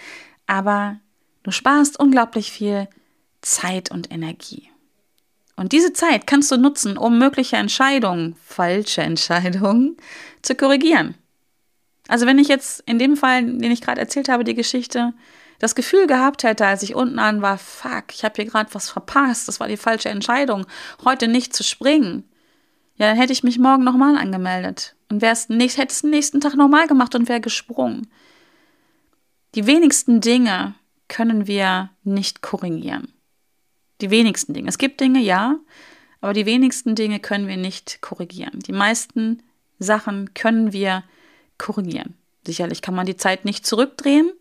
aber 0.46 1.00
du 1.44 1.52
sparst 1.52 2.00
unglaublich 2.00 2.52
viel 2.52 2.88
Zeit 3.42 3.90
und 3.90 4.12
Energie. 4.12 4.70
Und 5.56 5.74
diese 5.74 5.92
Zeit 5.92 6.28
kannst 6.28 6.52
du 6.52 6.58
nutzen, 6.58 6.98
um 6.98 7.18
mögliche 7.18 7.58
Entscheidungen, 7.58 8.36
falsche 8.46 9.02
Entscheidungen, 9.02 9.98
zu 10.42 10.56
korrigieren. 10.56 11.16
Also 12.08 12.26
wenn 12.26 12.40
ich 12.40 12.48
jetzt 12.48 12.82
in 12.86 12.98
dem 12.98 13.18
Fall, 13.18 13.44
den 13.44 13.72
ich 13.72 13.82
gerade 13.82 14.00
erzählt 14.00 14.30
habe, 14.30 14.44
die 14.44 14.56
Geschichte, 14.56 15.14
das 15.60 15.76
Gefühl 15.76 16.08
gehabt 16.08 16.44
hätte, 16.44 16.66
als 16.66 16.84
ich 16.84 16.96
unten 16.96 17.20
an 17.20 17.42
war, 17.42 17.58
fuck, 17.58 18.06
ich 18.14 18.24
habe 18.24 18.36
hier 18.36 18.46
gerade 18.46 18.74
was 18.74 18.90
verpasst, 18.90 19.48
das 19.48 19.60
war 19.60 19.68
die 19.68 19.78
falsche 19.78 20.10
Entscheidung, 20.10 20.66
heute 21.04 21.28
nicht 21.28 21.56
zu 21.56 21.64
springen, 21.64 22.24
ja, 23.00 23.08
dann 23.08 23.18
hätte 23.18 23.34
ich 23.34 23.44
mich 23.44 23.58
morgen 23.58 23.84
nochmal 23.84 24.18
angemeldet 24.18 24.96
und 25.10 25.22
wär's 25.22 25.48
nicht, 25.48 25.78
hätte 25.78 25.94
es 25.94 26.02
den 26.02 26.10
nächsten 26.10 26.42
Tag 26.42 26.56
nochmal 26.56 26.88
gemacht 26.88 27.16
und 27.16 27.30
wäre 27.30 27.42
gesprungen. 27.42 28.08
Die 29.56 29.66
wenigsten 29.66 30.20
Dinge 30.22 30.76
können 31.08 31.48
wir 31.48 31.90
nicht 32.04 32.42
korrigieren. 32.42 33.14
Die 34.02 34.12
wenigsten 34.12 34.54
Dinge. 34.54 34.70
Es 34.70 34.78
gibt 34.78 35.00
Dinge, 35.00 35.20
ja, 35.20 35.58
aber 36.22 36.34
die 36.34 36.46
wenigsten 36.46 36.96
Dinge 36.96 37.20
können 37.20 37.48
wir 37.48 37.58
nicht 37.58 38.02
korrigieren. 38.02 38.60
Die 38.60 38.74
meisten 38.74 39.44
Sachen 39.80 40.34
können 40.34 40.74
wir 40.74 41.04
korrigieren. 41.58 42.16
Sicherlich 42.46 42.82
kann 42.82 42.96
man 42.96 43.06
die 43.06 43.18
Zeit 43.18 43.46
nicht 43.46 43.66
zurückdrehen, 43.66 44.32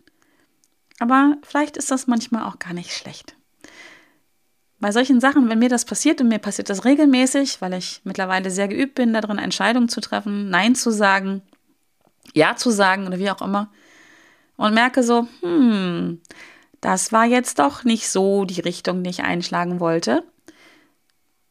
aber 0.99 1.37
vielleicht 1.43 1.77
ist 1.77 1.91
das 1.91 2.07
manchmal 2.07 2.43
auch 2.43 2.59
gar 2.59 2.73
nicht 2.73 2.91
schlecht. 2.91 3.35
Bei 4.79 4.91
solchen 4.91 5.19
Sachen, 5.19 5.49
wenn 5.49 5.59
mir 5.59 5.69
das 5.69 5.83
passiert 5.83 6.21
und 6.21 6.29
mir 6.29 6.39
passiert 6.39 6.69
das 6.69 6.85
regelmäßig, 6.85 7.61
weil 7.61 7.73
ich 7.73 8.01
mittlerweile 8.05 8.49
sehr 8.49 8.69
geübt 8.69 8.95
bin, 8.95 9.13
darin 9.13 9.37
Entscheidungen 9.37 9.89
zu 9.89 9.99
treffen, 9.99 10.49
Nein 10.49 10.75
zu 10.75 10.91
sagen, 10.91 11.41
Ja 12.33 12.55
zu 12.55 12.71
sagen 12.71 13.07
oder 13.07 13.19
wie 13.19 13.29
auch 13.29 13.41
immer, 13.41 13.69
und 14.55 14.73
merke 14.73 15.03
so, 15.03 15.27
hm, 15.41 16.21
das 16.81 17.11
war 17.11 17.25
jetzt 17.25 17.59
doch 17.59 17.83
nicht 17.83 18.09
so 18.09 18.45
die 18.45 18.61
Richtung, 18.61 19.03
die 19.03 19.09
ich 19.09 19.23
einschlagen 19.23 19.79
wollte, 19.79 20.23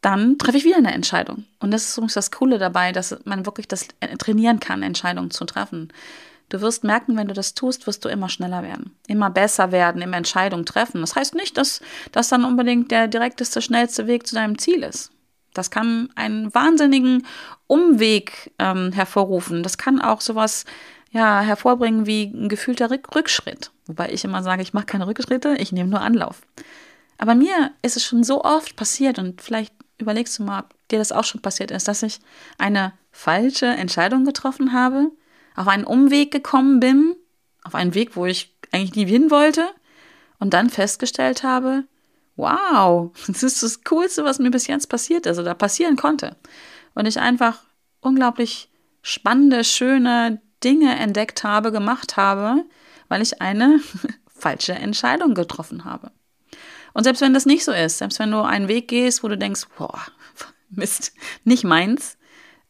dann 0.01 0.39
treffe 0.39 0.59
ich 0.59 0.65
wieder 0.65 0.77
eine 0.77 0.93
Entscheidung. 0.93 1.45
Und 1.59 1.71
das 1.71 1.85
ist 1.85 1.97
übrigens 1.97 2.15
das 2.15 2.31
Coole 2.31 2.59
dabei, 2.59 2.93
dass 2.93 3.19
man 3.25 3.47
wirklich 3.47 3.67
das 3.67 3.89
trainieren 4.19 4.61
kann, 4.61 4.83
Entscheidungen 4.83 5.31
zu 5.31 5.45
treffen. 5.45 5.93
Du 6.49 6.61
wirst 6.61 6.83
merken, 6.83 7.17
wenn 7.17 7.29
du 7.29 7.35
das 7.35 7.55
tust, 7.55 7.87
wirst 7.87 8.05
du 8.05 8.09
immer 8.09 8.29
schneller 8.29 8.63
werden, 8.63 8.97
immer 9.07 9.29
besser 9.29 9.71
werden, 9.71 10.01
immer 10.01 10.17
Entscheidungen 10.17 10.65
treffen. 10.65 11.01
Das 11.03 11.15
heißt 11.15 11.35
nicht, 11.35 11.59
dass 11.59 11.81
das 12.13 12.29
dann 12.29 12.45
unbedingt 12.45 12.91
der 12.91 13.07
direkteste, 13.07 13.61
schnellste 13.61 14.07
Weg 14.07 14.27
zu 14.27 14.35
deinem 14.35 14.59
Ziel 14.59 14.83
ist. 14.83 15.11
Das 15.53 15.71
kann 15.71 16.11
einen 16.15 16.55
wahnsinnigen 16.55 17.27
Umweg 17.67 18.53
ähm, 18.59 18.93
hervorrufen. 18.93 19.63
Das 19.63 19.77
kann 19.77 20.01
auch 20.01 20.21
sowas 20.21 20.65
ja, 21.11 21.41
hervorbringen 21.41 22.07
wie 22.07 22.25
ein 22.25 22.49
gefühlter 22.49 22.91
Rückschritt. 22.91 23.71
Wobei 23.87 24.11
ich 24.11 24.25
immer 24.25 24.43
sage, 24.43 24.63
ich 24.63 24.73
mache 24.73 24.87
keine 24.87 25.07
Rückschritte, 25.07 25.57
ich 25.59 25.73
nehme 25.73 25.91
nur 25.91 26.01
Anlauf. 26.01 26.43
Aber 27.19 27.35
mir 27.35 27.73
ist 27.83 27.97
es 27.97 28.05
schon 28.05 28.23
so 28.23 28.45
oft 28.45 28.77
passiert 28.77 29.19
und 29.19 29.43
vielleicht 29.43 29.75
überlegst 29.99 30.39
du 30.39 30.45
mal, 30.45 30.61
ob 30.61 30.75
dir 30.89 30.99
das 30.99 31.13
auch 31.13 31.25
schon 31.25 31.43
passiert 31.43 31.71
ist, 31.71 31.89
dass 31.89 32.03
ich 32.03 32.21
eine 32.57 32.93
falsche 33.11 33.67
Entscheidung 33.67 34.25
getroffen 34.25 34.73
habe 34.73 35.11
auf 35.59 35.67
einen 35.67 35.85
Umweg 35.85 36.31
gekommen 36.31 36.79
bin, 36.79 37.17
auf 37.65 37.75
einen 37.75 37.93
Weg, 37.95 38.15
wo 38.15 38.27
ich 38.27 38.57
eigentlich 38.71 38.95
nie 38.95 39.07
hin 39.07 39.33
wollte 39.33 39.69
und 40.39 40.55
dann 40.55 40.71
festgestellt 40.71 41.43
habe, 41.43 41.85
wow, 42.37 43.11
das 43.27 43.43
ist 43.43 43.65
das 43.65 43.83
Coolste, 43.83 44.25
was 44.25 44.39
mir 44.39 44.53
bis 44.53 44.69
jetzt 44.69 44.89
passiert 44.89 45.27
ist 45.27 45.39
oder 45.39 45.55
passieren 45.55 45.97
konnte. 45.97 46.37
Und 46.95 47.07
ich 47.07 47.19
einfach 47.19 47.65
unglaublich 48.01 48.71
spannende, 49.03 49.65
schöne 49.65 50.41
Dinge 50.63 50.97
entdeckt 50.97 51.43
habe, 51.43 51.73
gemacht 51.73 52.17
habe, 52.17 52.65
weil 53.09 53.21
ich 53.21 53.43
eine 53.43 53.81
falsche 54.29 54.75
Entscheidung 54.75 55.35
getroffen 55.35 55.85
habe. 55.85 56.13
Und 56.95 57.03
selbst 57.03 57.21
wenn 57.21 57.35
das 57.35 57.47
nicht 57.47 57.65
so 57.65 57.73
ist, 57.73 57.99
selbst 57.99 58.21
wenn 58.21 58.31
du 58.31 58.43
einen 58.43 58.69
Weg 58.69 58.87
gehst, 58.87 59.25
wo 59.25 59.29
du 59.29 59.37
denkst, 59.37 59.63
boah, 59.77 60.01
Mist, 60.71 61.13
nicht 61.43 61.65
meins, 61.65 62.17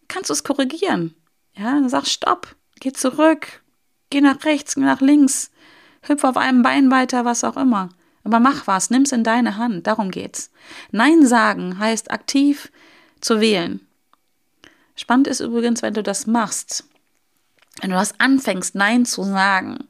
kannst 0.09 0.31
du 0.31 0.33
es 0.33 0.43
korrigieren. 0.43 1.15
Ja, 1.55 1.73
dann 1.73 1.91
sag 1.91 2.07
Stopp. 2.07 2.55
Geh 2.81 2.93
zurück. 2.93 3.63
Geh 4.11 4.21
nach 4.21 4.45
rechts, 4.45 4.75
geh 4.75 4.81
nach 4.81 5.01
links. 5.01 5.51
Hüpf 6.03 6.25
auf 6.25 6.37
einem 6.37 6.63
Bein 6.63 6.91
weiter, 6.91 7.25
was 7.25 7.45
auch 7.45 7.57
immer. 7.57 7.91
Aber 8.25 8.41
mach 8.41 8.67
was, 8.67 8.91
nimm's 8.91 9.13
in 9.13 9.25
deine 9.25 9.57
Hand. 9.57 9.87
Darum 9.87 10.11
geht's. 10.11 10.51
Nein 10.91 11.27
sagen 11.27 11.79
heißt 11.79 12.11
aktiv 12.11 12.71
zu 13.21 13.41
wählen. 13.41 13.87
Spannend 14.97 15.29
ist 15.29 15.41
übrigens, 15.41 15.83
wenn 15.83 15.95
du 15.95 16.03
das 16.03 16.27
machst. 16.27 16.85
Wenn 17.81 17.91
du 17.91 17.97
das 17.97 18.19
anfängst, 18.19 18.75
Nein 18.75 19.07
zu 19.07 19.23
sagen, 19.23 19.89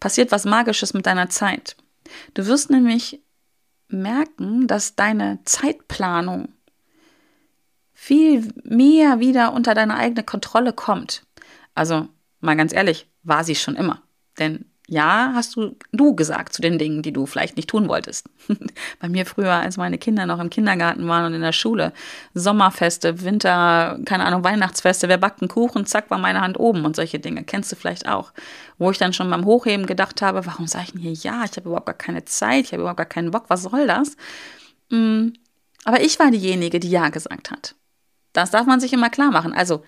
passiert 0.00 0.32
was 0.32 0.44
Magisches 0.44 0.94
mit 0.94 1.06
deiner 1.06 1.28
Zeit. 1.28 1.76
Du 2.34 2.46
wirst 2.46 2.70
nämlich 2.70 3.20
merken, 3.88 4.66
dass 4.66 4.96
deine 4.96 5.38
Zeitplanung 5.44 6.48
viel 7.92 8.48
mehr 8.64 9.20
wieder 9.20 9.52
unter 9.52 9.74
deine 9.74 9.94
eigene 9.94 10.24
Kontrolle 10.24 10.72
kommt. 10.72 11.24
Also 11.74 12.08
mal 12.40 12.56
ganz 12.56 12.72
ehrlich, 12.72 13.08
war 13.22 13.44
sie 13.44 13.54
schon 13.54 13.76
immer. 13.76 14.02
Denn 14.38 14.64
Ja, 14.88 15.32
hast 15.34 15.56
du 15.56 15.76
du 15.92 16.14
gesagt 16.14 16.52
zu 16.52 16.60
den 16.60 16.76
Dingen, 16.78 17.02
die 17.02 17.12
du 17.12 17.24
vielleicht 17.24 17.56
nicht 17.56 17.70
tun 17.70 17.88
wolltest. 17.88 18.28
Bei 19.00 19.08
mir 19.08 19.24
früher, 19.24 19.52
als 19.52 19.76
meine 19.76 19.96
Kinder 19.96 20.26
noch 20.26 20.40
im 20.40 20.50
Kindergarten 20.50 21.06
waren 21.08 21.24
und 21.26 21.34
in 21.34 21.40
der 21.40 21.52
Schule, 21.52 21.92
Sommerfeste, 22.34 23.22
Winter, 23.22 23.98
keine 24.04 24.24
Ahnung, 24.26 24.44
Weihnachtsfeste, 24.44 25.08
wer 25.08 25.18
backt 25.18 25.40
einen 25.40 25.48
Kuchen, 25.48 25.86
zack, 25.86 26.10
war 26.10 26.18
meine 26.18 26.40
Hand 26.40 26.58
oben 26.58 26.84
und 26.84 26.96
solche 26.96 27.20
Dinge. 27.20 27.44
Kennst 27.44 27.70
du 27.72 27.76
vielleicht 27.76 28.06
auch. 28.08 28.32
Wo 28.78 28.90
ich 28.90 28.98
dann 28.98 29.12
schon 29.12 29.30
beim 29.30 29.44
Hochheben 29.44 29.86
gedacht 29.86 30.20
habe, 30.20 30.44
warum 30.46 30.66
sage 30.66 30.84
ich 30.86 30.92
denn 30.92 31.00
hier 31.00 31.12
ja? 31.12 31.44
Ich 31.44 31.56
habe 31.56 31.68
überhaupt 31.68 31.86
gar 31.86 31.94
keine 31.94 32.24
Zeit, 32.24 32.64
ich 32.66 32.72
habe 32.72 32.82
überhaupt 32.82 32.98
gar 32.98 33.06
keinen 33.06 33.30
Bock, 33.30 33.44
was 33.48 33.62
soll 33.62 33.86
das? 33.86 34.16
Mm, 34.90 35.28
aber 35.84 36.00
ich 36.02 36.18
war 36.18 36.30
diejenige, 36.30 36.80
die 36.80 36.90
ja 36.90 37.08
gesagt 37.08 37.50
hat. 37.50 37.74
Das 38.32 38.50
darf 38.50 38.66
man 38.66 38.80
sich 38.80 38.92
immer 38.92 39.10
klar 39.10 39.30
machen. 39.30 39.52
Also, 39.52 39.84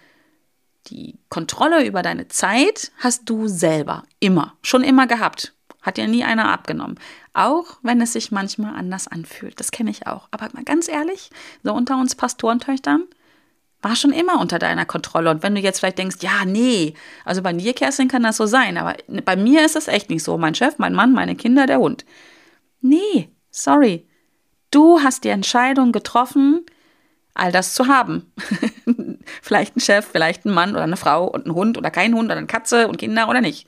die 0.86 1.18
Kontrolle 1.28 1.84
über 1.86 2.02
deine 2.02 2.28
Zeit 2.28 2.92
hast 2.98 3.22
du 3.28 3.48
selber 3.48 4.04
immer, 4.20 4.54
schon 4.62 4.82
immer 4.82 5.06
gehabt. 5.06 5.54
Hat 5.82 5.98
dir 5.98 6.08
nie 6.08 6.24
einer 6.24 6.50
abgenommen. 6.50 6.98
Auch 7.34 7.78
wenn 7.82 8.00
es 8.00 8.14
sich 8.14 8.30
manchmal 8.30 8.74
anders 8.74 9.06
anfühlt. 9.06 9.60
Das 9.60 9.70
kenne 9.70 9.90
ich 9.90 10.06
auch. 10.06 10.28
Aber 10.30 10.48
mal 10.52 10.64
ganz 10.64 10.88
ehrlich, 10.88 11.30
so 11.62 11.74
unter 11.74 11.98
uns 11.98 12.14
Pastorentöchtern, 12.14 13.04
war 13.82 13.96
schon 13.96 14.12
immer 14.12 14.40
unter 14.40 14.58
deiner 14.58 14.86
Kontrolle. 14.86 15.30
Und 15.30 15.42
wenn 15.42 15.54
du 15.54 15.60
jetzt 15.60 15.80
vielleicht 15.80 15.98
denkst, 15.98 16.16
ja, 16.20 16.44
nee, 16.46 16.94
also 17.24 17.42
bei 17.42 17.52
dir, 17.52 17.74
Kerstin, 17.74 18.08
kann 18.08 18.22
das 18.22 18.38
so 18.38 18.46
sein, 18.46 18.78
aber 18.78 18.96
bei 19.24 19.36
mir 19.36 19.64
ist 19.64 19.76
das 19.76 19.88
echt 19.88 20.08
nicht 20.08 20.24
so. 20.24 20.38
Mein 20.38 20.54
Chef, 20.54 20.78
mein 20.78 20.94
Mann, 20.94 21.12
meine 21.12 21.36
Kinder, 21.36 21.66
der 21.66 21.78
Hund. 21.78 22.06
Nee, 22.80 23.28
sorry. 23.50 24.08
Du 24.70 25.00
hast 25.00 25.24
die 25.24 25.28
Entscheidung 25.28 25.92
getroffen, 25.92 26.64
all 27.34 27.52
das 27.52 27.74
zu 27.74 27.86
haben. 27.86 28.32
vielleicht 29.42 29.76
ein 29.76 29.80
Chef, 29.80 30.06
vielleicht 30.10 30.44
ein 30.44 30.52
Mann 30.52 30.72
oder 30.72 30.82
eine 30.82 30.96
Frau 30.96 31.26
und 31.26 31.46
ein 31.46 31.54
Hund 31.54 31.78
oder 31.78 31.90
kein 31.90 32.14
Hund 32.14 32.26
oder 32.26 32.36
eine 32.36 32.46
Katze 32.46 32.88
und 32.88 32.98
Kinder 32.98 33.28
oder 33.28 33.40
nicht. 33.40 33.66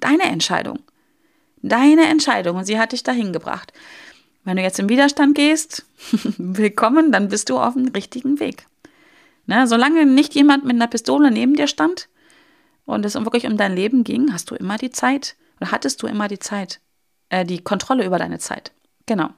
Deine 0.00 0.24
Entscheidung. 0.24 0.80
Deine 1.62 2.06
Entscheidung 2.06 2.56
und 2.56 2.64
sie 2.64 2.78
hat 2.78 2.92
dich 2.92 3.02
dahin 3.02 3.32
gebracht. 3.32 3.72
Wenn 4.44 4.56
du 4.56 4.62
jetzt 4.62 4.78
im 4.78 4.88
Widerstand 4.88 5.34
gehst, 5.34 5.86
willkommen, 6.38 7.10
dann 7.10 7.28
bist 7.28 7.48
du 7.48 7.58
auf 7.58 7.74
dem 7.74 7.88
richtigen 7.88 8.38
Weg. 8.40 8.66
Ne, 9.46 9.66
solange 9.66 10.06
nicht 10.06 10.34
jemand 10.34 10.64
mit 10.64 10.74
einer 10.74 10.86
Pistole 10.86 11.30
neben 11.30 11.54
dir 11.54 11.66
stand 11.66 12.08
und 12.86 13.04
es 13.04 13.14
wirklich 13.14 13.46
um 13.46 13.56
dein 13.56 13.74
Leben 13.74 14.04
ging, 14.04 14.32
hast 14.32 14.50
du 14.50 14.54
immer 14.54 14.78
die 14.78 14.90
Zeit 14.90 15.36
oder 15.60 15.70
hattest 15.70 16.02
du 16.02 16.06
immer 16.06 16.28
die 16.28 16.38
Zeit, 16.38 16.80
äh, 17.28 17.44
die 17.44 17.62
Kontrolle 17.62 18.04
über 18.04 18.18
deine 18.18 18.38
Zeit. 18.38 18.72
Genau. 19.06 19.30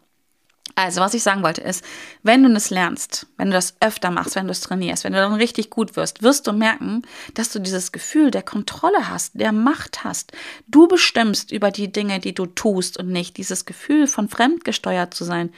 Also, 0.78 1.00
was 1.00 1.14
ich 1.14 1.22
sagen 1.22 1.42
wollte 1.42 1.62
ist, 1.62 1.82
wenn 2.22 2.42
du 2.42 2.52
das 2.52 2.68
lernst, 2.68 3.26
wenn 3.38 3.48
du 3.48 3.54
das 3.54 3.76
öfter 3.80 4.10
machst, 4.10 4.36
wenn 4.36 4.44
du 4.44 4.50
es 4.50 4.60
trainierst, 4.60 5.04
wenn 5.04 5.14
du 5.14 5.18
dann 5.18 5.32
richtig 5.32 5.70
gut 5.70 5.96
wirst, 5.96 6.22
wirst 6.22 6.46
du 6.46 6.52
merken, 6.52 7.00
dass 7.32 7.50
du 7.50 7.60
dieses 7.60 7.92
Gefühl 7.92 8.30
der 8.30 8.42
Kontrolle 8.42 9.08
hast, 9.08 9.40
der 9.40 9.52
Macht 9.52 10.04
hast. 10.04 10.32
Du 10.68 10.86
bestimmst 10.86 11.50
über 11.50 11.70
die 11.70 11.90
Dinge, 11.90 12.20
die 12.20 12.34
du 12.34 12.44
tust 12.44 12.98
und 12.98 13.08
nicht. 13.08 13.38
Dieses 13.38 13.64
Gefühl 13.64 14.06
von 14.06 14.28
fremdgesteuert 14.28 15.14
zu 15.14 15.24
sein. 15.24 15.50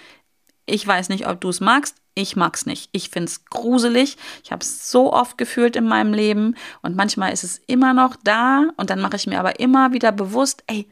Ich 0.66 0.87
weiß 0.87 1.08
nicht, 1.08 1.26
ob 1.26 1.40
du 1.40 1.48
es 1.48 1.58
magst. 1.58 1.96
Ich 2.14 2.37
mag's 2.37 2.64
nicht. 2.64 2.88
Ich 2.92 3.10
find's 3.10 3.44
gruselig. 3.46 4.18
Ich 4.44 4.52
habe 4.52 4.62
es 4.62 4.88
so 4.88 5.12
oft 5.12 5.37
gefühlt 5.37 5.75
in 5.75 5.88
meinem 5.88 6.14
Leben 6.14 6.54
und 6.80 6.94
manchmal 6.94 7.32
ist 7.32 7.42
es 7.42 7.60
immer 7.66 7.92
noch 7.92 8.14
da 8.22 8.68
und 8.76 8.90
dann 8.90 9.00
mache 9.00 9.16
ich 9.16 9.26
mir 9.26 9.40
aber 9.40 9.58
immer 9.58 9.92
wieder 9.92 10.12
bewusst, 10.12 10.62
ey, 10.68 10.88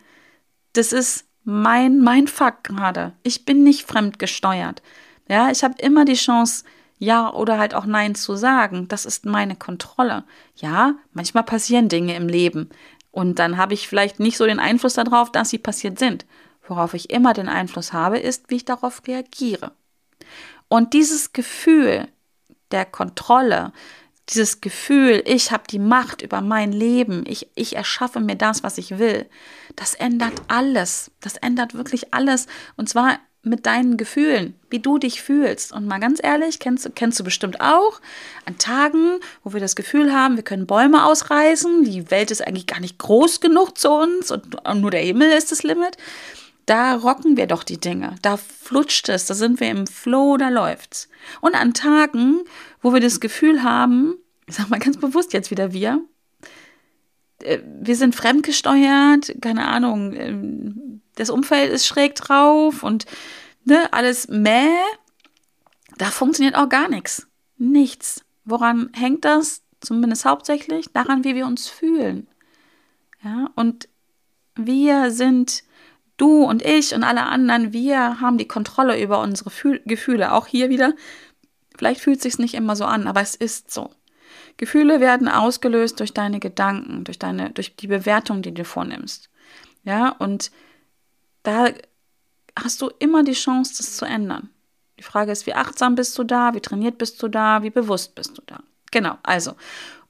das 0.72 0.92
ist 0.92 1.25
mein, 1.48 2.26
Fakt 2.26 2.64
gerade. 2.64 3.12
Ich 3.22 3.44
bin 3.44 3.62
nicht 3.62 3.86
fremdgesteuert. 3.86 4.82
Ja, 5.28 5.50
ich 5.50 5.62
habe 5.62 5.74
immer 5.78 6.04
die 6.04 6.14
Chance, 6.14 6.64
ja 6.98 7.32
oder 7.32 7.56
halt 7.58 7.72
auch 7.72 7.86
Nein 7.86 8.16
zu 8.16 8.34
sagen. 8.34 8.88
Das 8.88 9.06
ist 9.06 9.24
meine 9.24 9.54
Kontrolle. 9.54 10.24
Ja, 10.56 10.96
manchmal 11.12 11.44
passieren 11.44 11.88
Dinge 11.88 12.16
im 12.16 12.28
Leben. 12.28 12.70
Und 13.12 13.38
dann 13.38 13.56
habe 13.58 13.74
ich 13.74 13.86
vielleicht 13.86 14.18
nicht 14.18 14.36
so 14.36 14.44
den 14.44 14.58
Einfluss 14.58 14.94
darauf, 14.94 15.30
dass 15.30 15.50
sie 15.50 15.58
passiert 15.58 16.00
sind. 16.00 16.26
Worauf 16.66 16.94
ich 16.94 17.10
immer 17.10 17.32
den 17.32 17.48
Einfluss 17.48 17.92
habe, 17.92 18.18
ist, 18.18 18.50
wie 18.50 18.56
ich 18.56 18.64
darauf 18.64 19.02
reagiere. 19.06 19.70
Und 20.66 20.94
dieses 20.94 21.32
Gefühl 21.32 22.08
der 22.72 22.84
Kontrolle, 22.84 23.72
dieses 24.30 24.60
Gefühl, 24.60 25.22
ich 25.24 25.52
habe 25.52 25.64
die 25.70 25.78
Macht 25.78 26.22
über 26.22 26.40
mein 26.40 26.72
Leben, 26.72 27.24
ich, 27.26 27.48
ich 27.54 27.76
erschaffe 27.76 28.20
mir 28.20 28.36
das, 28.36 28.62
was 28.62 28.78
ich 28.78 28.98
will, 28.98 29.26
das 29.76 29.94
ändert 29.94 30.34
alles. 30.48 31.10
Das 31.20 31.36
ändert 31.36 31.74
wirklich 31.74 32.12
alles. 32.12 32.46
Und 32.76 32.88
zwar 32.88 33.18
mit 33.46 33.64
deinen 33.64 33.96
Gefühlen, 33.96 34.58
wie 34.70 34.80
du 34.80 34.98
dich 34.98 35.22
fühlst. 35.22 35.72
Und 35.72 35.86
mal 35.86 36.00
ganz 36.00 36.18
ehrlich, 36.22 36.58
kennst, 36.58 36.90
kennst 36.96 37.20
du 37.20 37.24
bestimmt 37.24 37.60
auch, 37.60 38.00
an 38.44 38.58
Tagen, 38.58 39.20
wo 39.44 39.52
wir 39.52 39.60
das 39.60 39.76
Gefühl 39.76 40.12
haben, 40.12 40.34
wir 40.36 40.42
können 40.42 40.66
Bäume 40.66 41.04
ausreißen, 41.04 41.84
die 41.84 42.10
Welt 42.10 42.32
ist 42.32 42.44
eigentlich 42.44 42.66
gar 42.66 42.80
nicht 42.80 42.98
groß 42.98 43.40
genug 43.40 43.78
zu 43.78 43.90
uns 43.90 44.32
und 44.32 44.56
nur 44.74 44.90
der 44.90 45.00
Himmel 45.00 45.30
ist 45.30 45.52
das 45.52 45.62
Limit. 45.62 45.96
Da 46.66 46.96
rocken 46.96 47.36
wir 47.36 47.46
doch 47.46 47.62
die 47.62 47.78
Dinge, 47.78 48.16
da 48.22 48.36
flutscht 48.36 49.08
es, 49.08 49.26
da 49.26 49.34
sind 49.34 49.60
wir 49.60 49.70
im 49.70 49.86
Flow, 49.86 50.36
da 50.36 50.48
läuft's. 50.48 51.08
Und 51.40 51.54
an 51.54 51.74
Tagen, 51.74 52.42
wo 52.82 52.92
wir 52.92 53.00
das 53.00 53.20
Gefühl 53.20 53.62
haben, 53.62 54.16
ich 54.48 54.56
sag 54.56 54.68
mal 54.68 54.80
ganz 54.80 54.96
bewusst 54.96 55.32
jetzt 55.32 55.52
wieder 55.52 55.72
wir, 55.72 56.04
äh, 57.40 57.60
wir 57.64 57.94
sind 57.94 58.16
fremdgesteuert, 58.16 59.36
keine 59.40 59.66
Ahnung, 59.68 60.12
ähm, 60.14 61.02
das 61.14 61.30
Umfeld 61.30 61.72
ist 61.72 61.86
schräg 61.86 62.16
drauf 62.16 62.82
und 62.82 63.06
ne, 63.64 63.92
alles 63.92 64.28
mäh, 64.28 64.74
da 65.98 66.06
funktioniert 66.06 66.56
auch 66.56 66.68
gar 66.68 66.88
nichts. 66.88 67.26
Nichts. 67.58 68.24
Woran 68.44 68.90
hängt 68.92 69.24
das? 69.24 69.62
Zumindest 69.80 70.24
hauptsächlich 70.24 70.92
daran, 70.92 71.24
wie 71.24 71.34
wir 71.34 71.46
uns 71.46 71.68
fühlen. 71.68 72.26
Ja, 73.22 73.50
und 73.54 73.88
wir 74.56 75.10
sind 75.10 75.64
Du 76.16 76.44
und 76.44 76.62
ich 76.62 76.94
und 76.94 77.04
alle 77.04 77.24
anderen, 77.24 77.72
wir 77.72 78.20
haben 78.20 78.38
die 78.38 78.48
Kontrolle 78.48 79.00
über 79.00 79.20
unsere 79.20 79.50
Fühl 79.50 79.82
Gefühle. 79.84 80.32
Auch 80.32 80.46
hier 80.46 80.70
wieder, 80.70 80.94
vielleicht 81.76 82.00
fühlt 82.00 82.18
es 82.18 82.22
sich 82.22 82.38
nicht 82.38 82.54
immer 82.54 82.76
so 82.76 82.84
an, 82.84 83.06
aber 83.06 83.20
es 83.20 83.34
ist 83.34 83.70
so. 83.70 83.90
Gefühle 84.56 85.00
werden 85.00 85.28
ausgelöst 85.28 86.00
durch 86.00 86.14
deine 86.14 86.40
Gedanken, 86.40 87.04
durch 87.04 87.18
deine, 87.18 87.50
durch 87.50 87.76
die 87.76 87.88
Bewertung, 87.88 88.40
die 88.40 88.54
du 88.54 88.64
vornimmst. 88.64 89.28
Ja, 89.84 90.10
und 90.10 90.50
da 91.42 91.68
hast 92.58 92.80
du 92.80 92.90
immer 92.98 93.22
die 93.22 93.32
Chance, 93.32 93.74
das 93.76 93.96
zu 93.96 94.06
ändern. 94.06 94.50
Die 94.98 95.02
Frage 95.02 95.30
ist, 95.30 95.46
wie 95.46 95.52
achtsam 95.52 95.94
bist 95.94 96.18
du 96.18 96.24
da, 96.24 96.54
wie 96.54 96.60
trainiert 96.60 96.96
bist 96.96 97.22
du 97.22 97.28
da, 97.28 97.62
wie 97.62 97.70
bewusst 97.70 98.14
bist 98.14 98.38
du 98.38 98.42
da. 98.46 98.60
Genau, 98.90 99.18
also. 99.22 99.52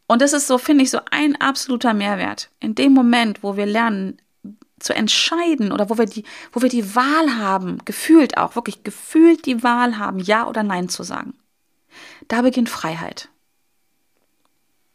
Und 0.06 0.22
das 0.22 0.32
ist 0.32 0.46
so, 0.46 0.58
finde 0.58 0.84
ich, 0.84 0.90
so 0.90 1.00
ein 1.10 1.34
absoluter 1.40 1.92
Mehrwert. 1.92 2.50
In 2.60 2.76
dem 2.76 2.92
Moment, 2.92 3.42
wo 3.42 3.56
wir 3.56 3.66
lernen, 3.66 4.18
zu 4.78 4.94
entscheiden 4.94 5.72
oder 5.72 5.88
wo 5.88 5.98
wir 5.98 6.06
die, 6.06 6.24
wo 6.52 6.62
wir 6.62 6.68
die 6.68 6.94
Wahl 6.94 7.36
haben, 7.36 7.78
gefühlt 7.84 8.36
auch, 8.36 8.56
wirklich 8.56 8.82
gefühlt 8.84 9.46
die 9.46 9.62
Wahl 9.62 9.98
haben, 9.98 10.18
Ja 10.18 10.46
oder 10.46 10.62
Nein 10.62 10.88
zu 10.88 11.02
sagen. 11.02 11.34
Da 12.28 12.42
beginnt 12.42 12.68
Freiheit. 12.68 13.28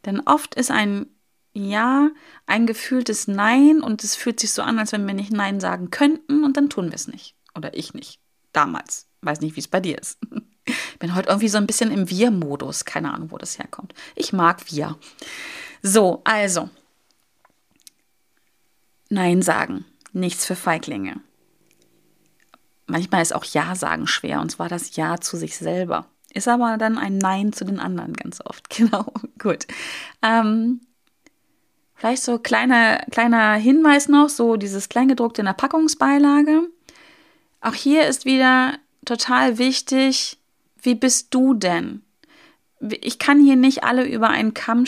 Denn 0.04 0.20
oft 0.20 0.54
ist 0.54 0.70
ein 0.70 1.06
Ja 1.52 2.10
ein 2.46 2.66
gefühltes 2.66 3.28
Nein 3.28 3.80
und 3.80 4.04
es 4.04 4.16
fühlt 4.16 4.40
sich 4.40 4.52
so 4.52 4.62
an, 4.62 4.78
als 4.78 4.92
wenn 4.92 5.06
wir 5.06 5.14
nicht 5.14 5.32
Nein 5.32 5.60
sagen 5.60 5.90
könnten 5.90 6.44
und 6.44 6.56
dann 6.56 6.70
tun 6.70 6.86
wir 6.86 6.94
es 6.94 7.08
nicht. 7.08 7.34
Oder 7.54 7.74
ich 7.74 7.94
nicht. 7.94 8.20
Damals. 8.52 9.06
Weiß 9.22 9.40
nicht, 9.40 9.56
wie 9.56 9.60
es 9.60 9.68
bei 9.68 9.80
dir 9.80 9.98
ist. 9.98 10.18
Bin 10.98 11.14
heute 11.14 11.28
irgendwie 11.28 11.48
so 11.48 11.58
ein 11.58 11.66
bisschen 11.66 11.90
im 11.90 12.08
Wir-Modus. 12.08 12.84
Keine 12.84 13.12
Ahnung, 13.12 13.30
wo 13.30 13.38
das 13.38 13.58
herkommt. 13.58 13.94
Ich 14.14 14.32
mag 14.32 14.70
Wir. 14.72 14.98
So, 15.82 16.20
also, 16.24 16.70
Nein 19.12 19.42
sagen. 19.42 19.84
Nichts 20.12 20.46
für 20.46 20.56
Feiglinge. 20.56 21.20
Manchmal 22.86 23.22
ist 23.22 23.34
auch 23.34 23.44
Ja 23.44 23.74
sagen 23.74 24.06
schwer, 24.06 24.40
und 24.40 24.50
zwar 24.50 24.68
das 24.68 24.96
Ja 24.96 25.20
zu 25.20 25.36
sich 25.36 25.56
selber. 25.56 26.06
Ist 26.32 26.48
aber 26.48 26.78
dann 26.78 26.96
ein 26.96 27.18
Nein 27.18 27.52
zu 27.52 27.64
den 27.64 27.78
anderen 27.78 28.14
ganz 28.14 28.40
oft. 28.44 28.68
Genau, 28.76 29.12
gut. 29.38 29.66
Ähm, 30.22 30.80
vielleicht 31.94 32.22
so 32.22 32.38
kleiner, 32.38 33.04
kleiner 33.10 33.54
Hinweis 33.54 34.08
noch, 34.08 34.30
so 34.30 34.56
dieses 34.56 34.88
Kleingedruckte 34.88 35.42
in 35.42 35.46
der 35.46 35.52
Packungsbeilage. 35.52 36.68
Auch 37.60 37.74
hier 37.74 38.06
ist 38.06 38.24
wieder 38.24 38.78
total 39.04 39.58
wichtig, 39.58 40.38
wie 40.80 40.94
bist 40.94 41.34
du 41.34 41.54
denn? 41.54 42.02
Ich 43.00 43.18
kann 43.18 43.42
hier 43.42 43.56
nicht 43.56 43.84
alle 43.84 44.04
über 44.04 44.28
einen 44.28 44.54
Kamm, 44.54 44.84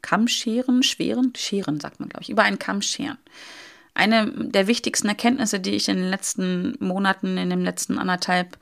Kamm 0.00 0.28
scheren, 0.28 0.82
schweren, 0.82 1.32
scheren, 1.36 1.80
sagt 1.80 2.00
man, 2.00 2.08
glaube 2.08 2.22
ich, 2.22 2.30
über 2.30 2.42
einen 2.42 2.58
Kamm 2.58 2.82
scheren. 2.82 3.18
Eine 3.94 4.30
der 4.30 4.66
wichtigsten 4.66 5.08
Erkenntnisse, 5.08 5.60
die 5.60 5.72
ich 5.72 5.88
in 5.88 5.98
den 5.98 6.08
letzten 6.08 6.76
Monaten, 6.80 7.36
in 7.36 7.50
den 7.50 7.62
letzten 7.62 7.98
anderthalb 7.98 8.56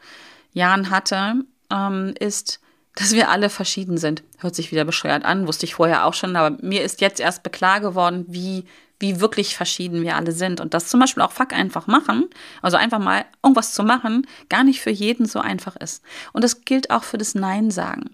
Jahren 0.53 0.91
hatte, 0.91 1.45
ähm, 1.71 2.15
ist, 2.19 2.61
dass 2.97 3.13
wir 3.13 3.31
alle 3.31 3.49
verschieden 3.49 3.97
sind. 3.97 4.25
Hört 4.39 4.57
sich 4.57 4.73
wieder 4.73 4.85
bescheuert 4.85 5.25
an, 5.25 5.47
wusste 5.47 5.67
ich 5.67 5.75
vorher 5.75 6.05
auch 6.05 6.15
schon, 6.15 6.35
aber 6.35 6.59
mir 6.63 6.83
ist 6.83 7.01
jetzt 7.01 7.21
erst 7.21 7.45
klar 7.53 7.81
geworden, 7.81 8.25
wie, 8.27 8.65
wie 8.99 9.21
wirklich 9.21 9.55
verschieden 9.57 10.03
wir 10.03 10.17
alle 10.17 10.33
sind. 10.33 10.61
Und 10.61 10.75
das 10.75 10.89
zum 10.89 10.99
Beispiel 10.99 11.23
auch 11.23 11.31
fuck 11.31 11.53
einfach 11.53 11.87
machen, 11.87 12.29
also 12.61 12.77
einfach 12.77 12.99
mal 12.99 13.25
irgendwas 13.45 13.73
zu 13.73 13.85
machen, 13.85 14.27
gar 14.49 14.65
nicht 14.65 14.81
für 14.81 14.91
jeden 14.91 15.27
so 15.27 15.39
einfach 15.39 15.77
ist. 15.77 16.03
Und 16.33 16.43
das 16.43 16.65
gilt 16.65 16.91
auch 16.91 17.05
für 17.05 17.19
das 17.19 17.37
Nein 17.37 17.71
sagen. 17.71 18.11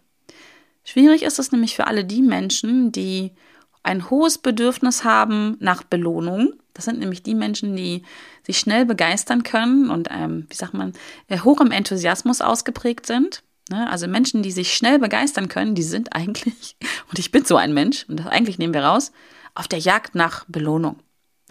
Schwierig 0.87 1.25
ist 1.25 1.41
es 1.41 1.51
nämlich 1.51 1.75
für 1.75 1.89
alle 1.89 2.05
die 2.05 2.23
Menschen, 2.23 2.93
die 2.93 3.33
ein 3.83 4.09
hohes 4.09 4.39
Bedürfnis 4.39 5.03
haben 5.03 5.57
nach 5.59 5.83
Belohnung. 5.83 6.55
Das 6.75 6.85
sind 6.85 7.01
nämlich 7.01 7.25
die 7.25 7.35
Menschen, 7.35 7.75
die 7.75 8.05
sich 8.45 8.59
schnell 8.59 8.87
begeistern 8.87 9.43
können 9.43 9.91
und, 9.91 10.09
ähm, 10.13 10.47
wie 10.49 10.55
sagt 10.55 10.75
man, 10.75 10.93
äh, 11.27 11.41
hoch 11.41 11.61
im 11.61 11.73
Enthusiasmus 11.73 12.41
ausgeprägt 12.41 13.07
sind. 13.07 13.43
Ne? 13.69 13.91
Also 13.91 14.07
Menschen, 14.07 14.45
die 14.45 14.53
sich 14.53 14.75
schnell 14.75 15.01
begeistern 15.01 15.49
können, 15.49 15.75
die 15.75 15.83
sind 15.83 16.15
eigentlich, 16.15 16.77
und 17.11 17.19
ich 17.19 17.33
bin 17.33 17.45
so 17.45 17.57
ein 17.57 17.75
Mensch, 17.75 18.07
und 18.09 18.21
das 18.21 18.29
eigentlich 18.29 18.59
nehmen 18.59 18.75
wir 18.75 18.85
raus, 18.85 19.11
auf 19.57 19.67
der 19.67 19.81
Jagd 19.81 20.15
nach 20.15 20.45
Belohnung. 20.47 21.01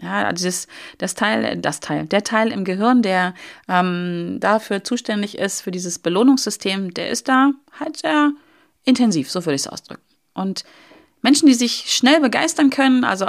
Ja, 0.00 0.24
also 0.26 0.46
das, 0.46 0.66
das 0.96 1.14
Teil, 1.14 1.58
das 1.58 1.80
Teil, 1.80 2.06
der 2.06 2.24
Teil 2.24 2.52
im 2.52 2.64
Gehirn, 2.64 3.02
der 3.02 3.34
ähm, 3.68 4.38
dafür 4.40 4.82
zuständig 4.82 5.36
ist, 5.36 5.60
für 5.60 5.70
dieses 5.70 5.98
Belohnungssystem, 5.98 6.94
der 6.94 7.10
ist 7.10 7.28
da 7.28 7.52
halt 7.78 7.98
sehr 7.98 8.32
intensiv, 8.86 9.30
so 9.30 9.44
würde 9.44 9.56
ich 9.56 9.62
es 9.62 9.68
ausdrücken. 9.68 10.02
Und 10.32 10.64
Menschen, 11.20 11.46
die 11.46 11.54
sich 11.54 11.92
schnell 11.92 12.20
begeistern 12.20 12.70
können, 12.70 13.04
also 13.04 13.26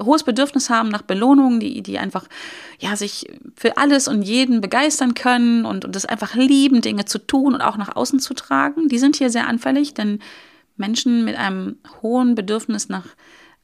hohes 0.00 0.22
Bedürfnis 0.22 0.70
haben 0.70 0.88
nach 0.88 1.02
Belohnungen, 1.02 1.60
die, 1.60 1.82
die 1.82 1.98
einfach 1.98 2.26
ja, 2.78 2.96
sich 2.96 3.26
für 3.56 3.76
alles 3.76 4.08
und 4.08 4.22
jeden 4.22 4.60
begeistern 4.60 5.14
können 5.14 5.64
und, 5.64 5.84
und 5.84 5.94
das 5.94 6.06
einfach 6.06 6.34
lieben, 6.34 6.80
Dinge 6.80 7.04
zu 7.04 7.18
tun 7.18 7.54
und 7.54 7.60
auch 7.60 7.76
nach 7.76 7.94
außen 7.94 8.20
zu 8.20 8.34
tragen, 8.34 8.88
die 8.88 8.98
sind 8.98 9.16
hier 9.16 9.28
sehr 9.28 9.48
anfällig, 9.48 9.92
denn 9.94 10.20
Menschen 10.76 11.24
mit 11.24 11.36
einem 11.36 11.76
hohen 12.00 12.34
Bedürfnis 12.34 12.88
nach 12.88 13.06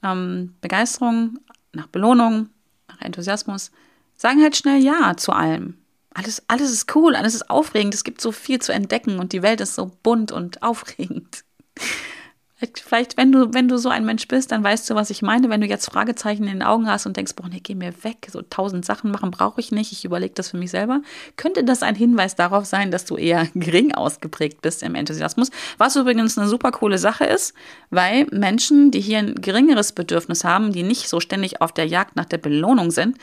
ähm, 0.03 0.55
Begeisterung, 0.61 1.39
nach 1.73 1.87
Belohnung, 1.87 2.49
nach 2.89 3.01
Enthusiasmus, 3.01 3.71
sagen 4.17 4.43
halt 4.43 4.57
schnell 4.57 4.83
Ja 4.83 5.17
zu 5.17 5.33
allem. 5.33 5.75
Alles, 6.19 6.43
alles 6.49 6.73
ist 6.73 6.97
cool, 6.97 7.15
alles 7.15 7.37
ist 7.37 7.49
aufregend, 7.49 7.95
es 7.95 8.03
gibt 8.03 8.21
so 8.21 8.33
viel 8.33 8.59
zu 8.59 8.73
entdecken 8.73 9.21
und 9.21 9.33
die 9.33 9.43
Welt 9.43 9.61
ist 9.61 9.77
so 9.77 9.93
bunt 10.03 10.33
und 10.33 10.63
aufregend. 10.65 11.45
Vielleicht, 12.75 13.17
wenn 13.17 13.31
du, 13.31 13.55
wenn 13.55 13.69
du 13.69 13.79
so 13.79 13.89
ein 13.89 14.05
Mensch 14.05 14.27
bist, 14.27 14.51
dann 14.51 14.65
weißt 14.65 14.91
du, 14.91 14.97
was 14.97 15.11
ich 15.11 15.23
meine. 15.23 15.49
Wenn 15.49 15.61
du 15.61 15.69
jetzt 15.69 15.87
Fragezeichen 15.87 16.43
in 16.43 16.55
den 16.55 16.63
Augen 16.65 16.89
hast 16.89 17.07
und 17.07 17.17
denkst, 17.17 17.37
boah, 17.37 17.49
nee, 17.49 17.61
geh 17.63 17.77
mir 17.77 17.93
weg, 18.03 18.27
so 18.33 18.43
tausend 18.43 18.85
Sachen 18.85 19.13
machen 19.13 19.31
brauche 19.31 19.61
ich 19.61 19.71
nicht, 19.71 19.93
ich 19.93 20.05
überlege 20.05 20.35
das 20.35 20.51
für 20.51 20.57
mich 20.57 20.73
selber, 20.73 21.03
könnte 21.37 21.63
das 21.63 21.85
ein 21.85 21.95
Hinweis 21.95 22.35
darauf 22.35 22.65
sein, 22.65 22.91
dass 22.91 23.05
du 23.05 23.17
eher 23.17 23.47
gering 23.55 23.95
ausgeprägt 23.95 24.61
bist 24.61 24.83
im 24.83 24.97
Enthusiasmus. 24.97 25.53
Was 25.77 25.95
übrigens 25.95 26.37
eine 26.37 26.49
super 26.49 26.73
coole 26.73 26.99
Sache 26.99 27.27
ist, 27.27 27.55
weil 27.91 28.27
Menschen, 28.33 28.91
die 28.91 29.01
hier 29.01 29.19
ein 29.19 29.37
geringeres 29.37 29.93
Bedürfnis 29.93 30.43
haben, 30.43 30.73
die 30.73 30.83
nicht 30.83 31.09
so 31.09 31.21
ständig 31.21 31.61
auf 31.61 31.71
der 31.71 31.87
Jagd 31.87 32.17
nach 32.17 32.25
der 32.25 32.39
Belohnung 32.39 32.91
sind, 32.91 33.19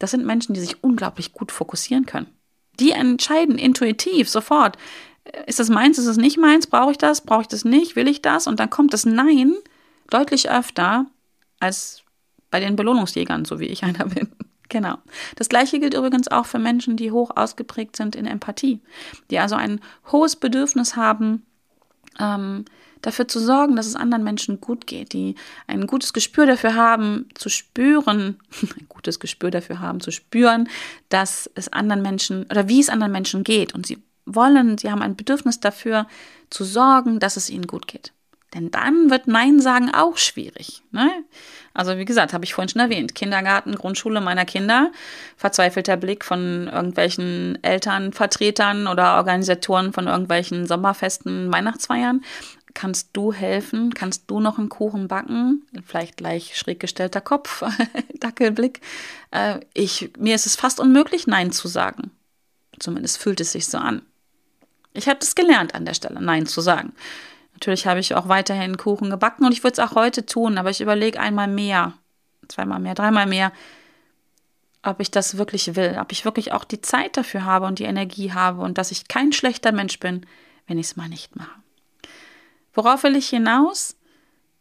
das 0.00 0.10
sind 0.10 0.26
Menschen, 0.26 0.52
die 0.52 0.60
sich 0.60 0.82
unglaublich 0.82 1.32
gut 1.32 1.52
fokussieren 1.52 2.06
können. 2.06 2.39
Die 2.80 2.92
entscheiden 2.92 3.58
intuitiv 3.58 4.28
sofort, 4.28 4.76
ist 5.46 5.58
das 5.58 5.68
meins, 5.68 5.98
ist 5.98 6.06
es 6.06 6.16
nicht 6.16 6.38
meins, 6.38 6.66
brauche 6.66 6.92
ich 6.92 6.98
das, 6.98 7.20
brauche 7.20 7.42
ich 7.42 7.48
das 7.48 7.64
nicht, 7.64 7.94
will 7.94 8.08
ich 8.08 8.22
das? 8.22 8.46
Und 8.46 8.58
dann 8.58 8.70
kommt 8.70 8.92
das 8.92 9.04
Nein 9.04 9.54
deutlich 10.08 10.50
öfter 10.50 11.06
als 11.60 12.02
bei 12.50 12.58
den 12.58 12.76
Belohnungsjägern, 12.76 13.44
so 13.44 13.60
wie 13.60 13.66
ich 13.66 13.84
einer 13.84 14.04
bin. 14.06 14.32
Genau. 14.68 14.98
Das 15.36 15.48
gleiche 15.48 15.80
gilt 15.80 15.94
übrigens 15.94 16.28
auch 16.28 16.46
für 16.46 16.58
Menschen, 16.58 16.96
die 16.96 17.10
hoch 17.10 17.32
ausgeprägt 17.34 17.96
sind 17.96 18.14
in 18.16 18.26
Empathie, 18.26 18.80
die 19.30 19.38
also 19.38 19.56
ein 19.56 19.80
hohes 20.10 20.36
Bedürfnis 20.36 20.96
haben, 20.96 21.44
ähm, 22.18 22.64
dafür 23.02 23.28
zu 23.28 23.40
sorgen, 23.40 23.76
dass 23.76 23.86
es 23.86 23.96
anderen 23.96 24.24
Menschen 24.24 24.60
gut 24.60 24.86
geht, 24.86 25.12
die 25.12 25.34
ein 25.66 25.86
gutes 25.86 26.12
Gespür 26.12 26.46
dafür 26.46 26.74
haben, 26.74 27.28
zu 27.34 27.48
spüren, 27.48 28.38
ein 28.62 28.86
gutes 28.88 29.20
Gespür 29.20 29.50
dafür 29.50 29.80
haben, 29.80 30.00
zu 30.00 30.10
spüren, 30.10 30.68
dass 31.08 31.50
es 31.54 31.72
anderen 31.72 32.02
Menschen 32.02 32.44
oder 32.44 32.68
wie 32.68 32.80
es 32.80 32.88
anderen 32.88 33.12
Menschen 33.12 33.44
geht. 33.44 33.74
Und 33.74 33.86
sie 33.86 33.98
wollen, 34.26 34.78
sie 34.78 34.90
haben 34.90 35.02
ein 35.02 35.16
Bedürfnis 35.16 35.60
dafür, 35.60 36.06
zu 36.50 36.64
sorgen, 36.64 37.20
dass 37.20 37.36
es 37.36 37.50
ihnen 37.50 37.66
gut 37.66 37.86
geht. 37.86 38.12
Denn 38.54 38.72
dann 38.72 39.10
wird 39.10 39.28
Nein 39.28 39.60
sagen 39.60 39.92
auch 39.94 40.16
schwierig. 40.16 40.82
Ne? 40.90 41.08
Also 41.72 41.96
wie 41.98 42.04
gesagt, 42.04 42.32
habe 42.32 42.44
ich 42.44 42.54
vorhin 42.54 42.68
schon 42.68 42.80
erwähnt, 42.80 43.14
Kindergarten, 43.14 43.76
Grundschule 43.76 44.20
meiner 44.20 44.44
Kinder, 44.44 44.90
verzweifelter 45.36 45.96
Blick 45.96 46.24
von 46.24 46.66
irgendwelchen 46.66 47.62
Elternvertretern 47.62 48.88
oder 48.88 49.16
Organisatoren 49.18 49.92
von 49.92 50.08
irgendwelchen 50.08 50.66
Sommerfesten, 50.66 51.52
Weihnachtsfeiern. 51.52 52.22
Kannst 52.74 53.10
du 53.12 53.32
helfen? 53.32 53.94
Kannst 53.94 54.24
du 54.28 54.40
noch 54.40 54.58
einen 54.58 54.68
Kuchen 54.68 55.08
backen? 55.08 55.66
Vielleicht 55.84 56.16
gleich 56.16 56.56
schräg 56.56 56.80
gestellter 56.80 57.20
Kopf, 57.20 57.62
Dackelblick. 58.14 58.80
Äh, 59.30 59.60
ich, 59.74 60.10
mir 60.18 60.34
ist 60.34 60.46
es 60.46 60.56
fast 60.56 60.80
unmöglich, 60.80 61.26
Nein 61.26 61.52
zu 61.52 61.68
sagen. 61.68 62.10
Zumindest 62.78 63.18
fühlt 63.18 63.40
es 63.40 63.52
sich 63.52 63.66
so 63.66 63.78
an. 63.78 64.02
Ich 64.92 65.08
habe 65.08 65.18
das 65.20 65.34
gelernt 65.34 65.74
an 65.74 65.84
der 65.84 65.94
Stelle, 65.94 66.20
Nein 66.20 66.46
zu 66.46 66.60
sagen. 66.60 66.92
Natürlich 67.54 67.86
habe 67.86 68.00
ich 68.00 68.14
auch 68.14 68.28
weiterhin 68.28 68.76
Kuchen 68.76 69.10
gebacken 69.10 69.44
und 69.44 69.52
ich 69.52 69.62
würde 69.62 69.74
es 69.74 69.78
auch 69.78 69.94
heute 69.94 70.24
tun, 70.24 70.56
aber 70.56 70.70
ich 70.70 70.80
überlege 70.80 71.20
einmal 71.20 71.46
mehr, 71.46 71.92
zweimal 72.48 72.80
mehr, 72.80 72.94
dreimal 72.94 73.26
mehr, 73.26 73.52
ob 74.82 75.00
ich 75.00 75.10
das 75.10 75.36
wirklich 75.36 75.76
will, 75.76 75.98
ob 76.00 76.10
ich 76.10 76.24
wirklich 76.24 76.52
auch 76.52 76.64
die 76.64 76.80
Zeit 76.80 77.16
dafür 77.16 77.44
habe 77.44 77.66
und 77.66 77.78
die 77.78 77.84
Energie 77.84 78.32
habe 78.32 78.62
und 78.62 78.78
dass 78.78 78.90
ich 78.90 79.08
kein 79.08 79.32
schlechter 79.32 79.72
Mensch 79.72 80.00
bin, 80.00 80.24
wenn 80.66 80.78
ich 80.78 80.86
es 80.86 80.96
mal 80.96 81.08
nicht 81.08 81.36
mache. 81.36 81.59
Worauf 82.72 83.02
will 83.02 83.16
ich 83.16 83.28
hinaus? 83.28 83.96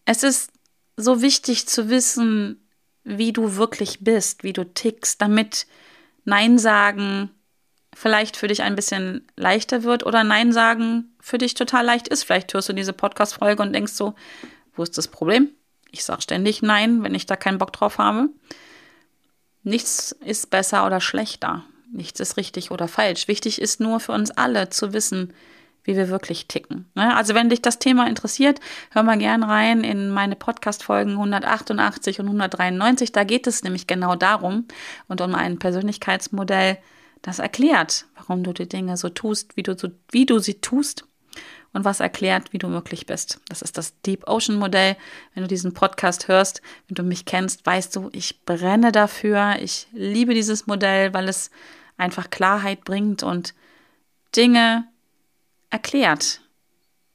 Es 0.06 0.24
ist 0.24 0.52
so 0.98 1.22
wichtig 1.22 1.68
zu 1.68 1.90
wissen, 1.90 2.68
wie 3.04 3.34
du 3.34 3.56
wirklich 3.56 4.04
bist, 4.04 4.44
wie 4.44 4.54
du 4.54 4.66
tickst, 4.66 5.22
damit 5.22 5.68
Nein 6.26 6.58
sagen 6.58 7.32
vielleicht 7.96 8.38
für 8.38 8.48
dich 8.48 8.62
ein 8.62 8.76
bisschen 8.76 9.28
leichter 9.36 9.84
wird 9.84 10.06
oder 10.06 10.24
Nein 10.24 10.54
sagen 10.54 11.16
für 11.20 11.38
dich 11.38 11.54
total 11.54 11.86
leicht 11.86 12.08
ist. 12.08 12.24
Vielleicht 12.24 12.54
hörst 12.54 12.70
du 12.70 12.74
diese 12.74 12.94
Podcast-Folge 12.94 13.62
und 13.62 13.74
denkst 13.74 13.94
so, 13.94 14.14
wo 14.76 14.84
ist 14.84 14.98
das 14.98 15.08
Problem? 15.08 15.50
Ich 15.92 16.04
sage 16.04 16.22
ständig 16.22 16.62
Nein, 16.62 17.04
wenn 17.04 17.16
ich 17.16 17.26
da 17.26 17.36
keinen 17.36 17.58
Bock 17.58 17.74
drauf 17.74 17.98
habe. 17.98 18.30
Nichts 19.64 20.12
ist 20.24 20.50
besser 20.50 20.86
oder 20.86 21.02
schlechter. 21.02 21.66
Nichts 21.92 22.20
ist 22.20 22.38
richtig 22.38 22.72
oder 22.72 22.88
falsch. 22.88 23.28
Wichtig 23.28 23.60
ist 23.62 23.80
nur 23.80 24.00
für 24.00 24.12
uns 24.12 24.32
alle 24.32 24.70
zu 24.70 24.94
wissen, 24.94 25.34
wie 25.84 25.96
wir 25.96 26.10
wirklich 26.10 26.48
ticken. 26.48 26.90
Ne? 26.96 27.16
Also 27.16 27.34
wenn 27.34 27.50
dich 27.50 27.62
das 27.62 27.80
Thema 27.80 28.08
interessiert, 28.08 28.60
hör 28.92 29.04
mal 29.04 29.18
gern 29.18 29.44
rein 29.44 29.84
in 29.84 30.10
meine 30.10 30.36
Podcast-Folgen 30.36 31.12
188 31.12 32.20
und 32.20 32.28
193. 32.28 33.12
Da 33.12 33.24
geht 33.24 33.48
es 33.48 33.64
nämlich 33.64 33.88
genau 33.88 34.16
darum 34.16 34.66
und 35.08 35.22
um 35.22 35.36
ein 35.36 35.60
Persönlichkeitsmodell, 35.60 36.78
das 37.22 37.40
erklärt, 37.40 38.06
warum 38.16 38.44
du 38.44 38.54
die 38.54 38.70
Dinge 38.70 38.96
so 38.96 39.10
tust, 39.10 39.58
wie 39.58 39.64
du, 39.64 39.78
so, 39.78 39.90
wie 40.12 40.26
du 40.26 40.40
sie 40.40 40.62
tust 40.62 41.06
und 41.74 41.86
was 41.86 42.00
erklärt, 42.00 42.54
wie 42.54 42.58
du 42.58 42.70
wirklich 42.70 43.06
bist. 43.06 43.40
Das 43.50 43.62
ist 43.62 43.78
das 43.78 44.00
Deep 44.02 44.28
Ocean 44.28 44.58
Modell. 44.58 44.96
Wenn 45.34 45.44
du 45.44 45.48
diesen 45.48 45.74
Podcast 45.74 46.28
hörst, 46.28 46.62
wenn 46.88 46.96
du 46.96 47.04
mich 47.04 47.26
kennst, 47.26 47.66
weißt 47.66 47.96
du, 47.96 48.10
ich 48.12 48.44
brenne 48.46 48.92
dafür. 48.92 49.58
Ich 49.62 49.88
liebe 49.92 50.34
dieses 50.34 50.68
Modell, 50.68 51.14
weil 51.14 51.28
es 51.30 51.52
einfach 51.98 52.30
Klarheit 52.30 52.86
bringt 52.86 53.24
und 53.24 53.54
Dinge 54.36 54.88
erklärt, 55.70 56.42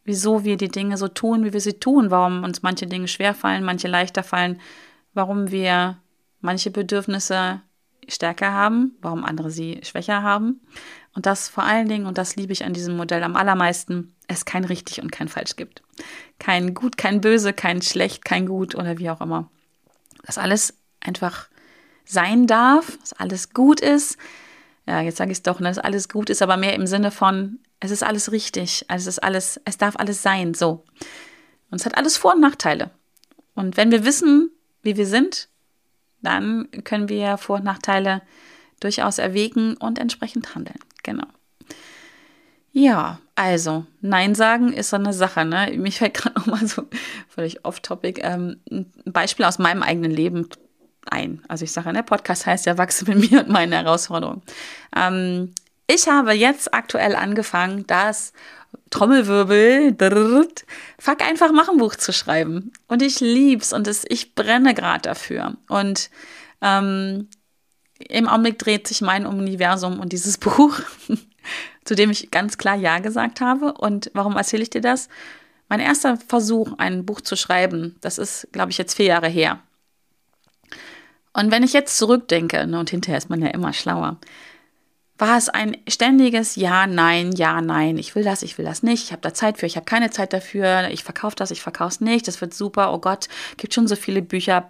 wieso 0.04 0.44
wir 0.44 0.56
die 0.56 0.68
Dinge 0.68 0.96
so 0.96 1.08
tun, 1.08 1.44
wie 1.44 1.52
wir 1.52 1.60
sie 1.60 1.78
tun, 1.80 2.10
warum 2.10 2.44
uns 2.44 2.62
manche 2.62 2.86
Dinge 2.86 3.08
schwer 3.08 3.34
fallen, 3.34 3.64
manche 3.64 3.88
leichter 3.88 4.22
fallen, 4.22 4.60
warum 5.12 5.50
wir 5.50 5.98
manche 6.40 6.70
Bedürfnisse 6.70 7.62
stärker 8.08 8.52
haben, 8.52 8.96
warum 9.00 9.24
andere 9.24 9.50
sie 9.50 9.80
schwächer 9.82 10.22
haben. 10.22 10.60
Und 11.14 11.26
das 11.26 11.48
vor 11.48 11.64
allen 11.64 11.88
Dingen, 11.88 12.06
und 12.06 12.18
das 12.18 12.36
liebe 12.36 12.52
ich 12.52 12.64
an 12.64 12.74
diesem 12.74 12.96
Modell 12.96 13.22
am 13.22 13.36
allermeisten, 13.36 14.14
es 14.26 14.44
kein 14.44 14.64
richtig 14.64 15.00
und 15.00 15.12
kein 15.12 15.28
falsch 15.28 15.56
gibt. 15.56 15.82
Kein 16.38 16.74
gut, 16.74 16.96
kein 16.96 17.20
böse, 17.20 17.52
kein 17.52 17.82
schlecht, 17.82 18.24
kein 18.24 18.46
gut 18.46 18.74
oder 18.74 18.98
wie 18.98 19.10
auch 19.10 19.20
immer. 19.20 19.50
Dass 20.24 20.38
alles 20.38 20.74
einfach 21.00 21.48
sein 22.04 22.46
darf, 22.46 22.98
dass 22.98 23.12
alles 23.14 23.50
gut 23.50 23.80
ist. 23.80 24.18
Ja, 24.86 25.00
jetzt 25.00 25.16
sage 25.16 25.30
ich 25.30 25.38
es 25.38 25.42
doch, 25.42 25.60
ne, 25.60 25.68
dass 25.68 25.78
alles 25.78 26.08
gut 26.08 26.28
ist, 26.28 26.42
aber 26.42 26.56
mehr 26.56 26.74
im 26.74 26.86
Sinne 26.86 27.10
von, 27.10 27.60
es 27.80 27.90
ist 27.90 28.02
alles 28.02 28.32
richtig, 28.32 28.84
es 28.88 29.06
ist 29.06 29.22
alles, 29.22 29.60
es 29.64 29.78
darf 29.78 29.96
alles 29.96 30.22
sein, 30.22 30.54
so. 30.54 30.84
Und 31.70 31.80
es 31.80 31.86
hat 31.86 31.96
alles 31.96 32.16
Vor- 32.16 32.34
und 32.34 32.40
Nachteile. 32.40 32.90
Und 33.54 33.76
wenn 33.76 33.90
wir 33.90 34.04
wissen, 34.04 34.50
wie 34.82 34.96
wir 34.96 35.06
sind, 35.06 35.48
dann 36.22 36.68
können 36.84 37.08
wir 37.08 37.36
Vor- 37.36 37.56
und 37.56 37.64
Nachteile 37.64 38.22
durchaus 38.80 39.18
erwägen 39.18 39.76
und 39.76 39.98
entsprechend 39.98 40.54
handeln. 40.54 40.78
Genau. 41.02 41.26
Ja, 42.72 43.20
also, 43.36 43.86
Nein 44.00 44.34
sagen 44.34 44.72
ist 44.72 44.90
so 44.90 44.96
eine 44.96 45.12
Sache. 45.12 45.44
Ne? 45.44 45.72
Mich 45.76 45.98
fällt 45.98 46.14
gerade 46.14 46.38
nochmal 46.38 46.66
so 46.66 46.88
völlig 47.28 47.64
off-topic 47.64 48.20
ähm, 48.22 48.60
ein 48.70 48.92
Beispiel 49.06 49.44
aus 49.44 49.58
meinem 49.58 49.82
eigenen 49.82 50.10
Leben 50.10 50.48
ein. 51.06 51.42
Also 51.48 51.64
ich 51.64 51.72
sage, 51.72 51.92
der 51.92 52.02
Podcast 52.02 52.46
heißt 52.46 52.66
ja 52.66 52.78
Wachse 52.78 53.04
mit 53.06 53.30
mir 53.30 53.40
und 53.40 53.48
meine 53.48 53.76
Herausforderungen. 53.76 54.42
Ähm, 54.96 55.54
ich 55.86 56.08
habe 56.08 56.32
jetzt 56.32 56.72
aktuell 56.72 57.14
angefangen, 57.14 57.86
das 57.86 58.32
Trommelwirbel, 58.90 59.94
drrrt, 59.94 60.64
fuck 60.98 61.22
einfach 61.22 61.52
machen 61.52 61.78
Buch 61.78 61.96
zu 61.96 62.12
schreiben. 62.12 62.72
Und 62.88 63.02
ich 63.02 63.20
lieb's 63.20 63.72
und 63.72 63.86
es, 63.86 64.04
ich 64.08 64.34
brenne 64.34 64.74
gerade 64.74 65.02
dafür. 65.02 65.56
Und 65.68 66.10
ähm, 66.60 67.28
im 67.98 68.28
Augenblick 68.28 68.58
dreht 68.58 68.88
sich 68.88 69.00
mein 69.00 69.26
Universum 69.26 70.00
und 70.00 70.12
dieses 70.12 70.38
Buch, 70.38 70.78
zu 71.84 71.94
dem 71.94 72.10
ich 72.10 72.30
ganz 72.30 72.58
klar 72.58 72.76
Ja 72.76 72.98
gesagt 72.98 73.40
habe. 73.40 73.74
Und 73.74 74.10
warum 74.14 74.36
erzähle 74.36 74.62
ich 74.62 74.70
dir 74.70 74.80
das? 74.80 75.08
mein 75.68 75.80
erster 75.80 76.16
Versuch, 76.16 76.72
ein 76.78 77.04
Buch 77.04 77.20
zu 77.20 77.36
schreiben, 77.36 77.96
das 78.00 78.18
ist, 78.18 78.48
glaube 78.52 78.70
ich, 78.70 78.78
jetzt 78.78 78.94
vier 78.94 79.06
Jahre 79.06 79.28
her. 79.28 79.60
Und 81.32 81.50
wenn 81.50 81.62
ich 81.62 81.72
jetzt 81.72 81.96
zurückdenke, 81.98 82.66
ne, 82.66 82.78
und 82.78 82.90
hinterher 82.90 83.18
ist 83.18 83.30
man 83.30 83.42
ja 83.42 83.48
immer 83.48 83.72
schlauer, 83.72 84.18
war 85.16 85.38
es 85.38 85.48
ein 85.48 85.76
ständiges 85.88 86.56
Ja, 86.56 86.86
Nein, 86.86 87.32
Ja, 87.32 87.60
Nein. 87.60 87.98
Ich 87.98 88.14
will 88.14 88.24
das, 88.24 88.42
ich 88.42 88.58
will 88.58 88.64
das 88.64 88.82
nicht. 88.82 89.04
Ich 89.04 89.12
habe 89.12 89.22
da 89.22 89.32
Zeit 89.32 89.58
für, 89.58 89.66
ich 89.66 89.76
habe 89.76 89.84
keine 89.86 90.10
Zeit 90.10 90.32
dafür. 90.32 90.88
Ich 90.90 91.04
verkaufe 91.04 91.36
das, 91.36 91.50
ich 91.50 91.62
verkaufe 91.62 91.94
es 91.94 92.00
nicht. 92.00 92.26
Das 92.26 92.40
wird 92.40 92.52
super. 92.52 92.92
Oh 92.92 92.98
Gott, 92.98 93.28
gibt 93.56 93.74
schon 93.74 93.86
so 93.86 93.96
viele 93.96 94.22
Bücher. 94.22 94.66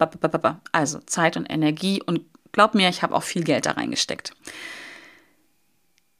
Also 0.72 0.98
Zeit 1.00 1.37
und 1.37 1.46
Energie. 1.46 2.02
Und 2.04 2.20
glaub 2.52 2.74
mir, 2.74 2.88
ich 2.90 3.02
habe 3.02 3.14
auch 3.14 3.22
viel 3.22 3.42
Geld 3.42 3.66
da 3.66 3.72
reingesteckt. 3.72 4.33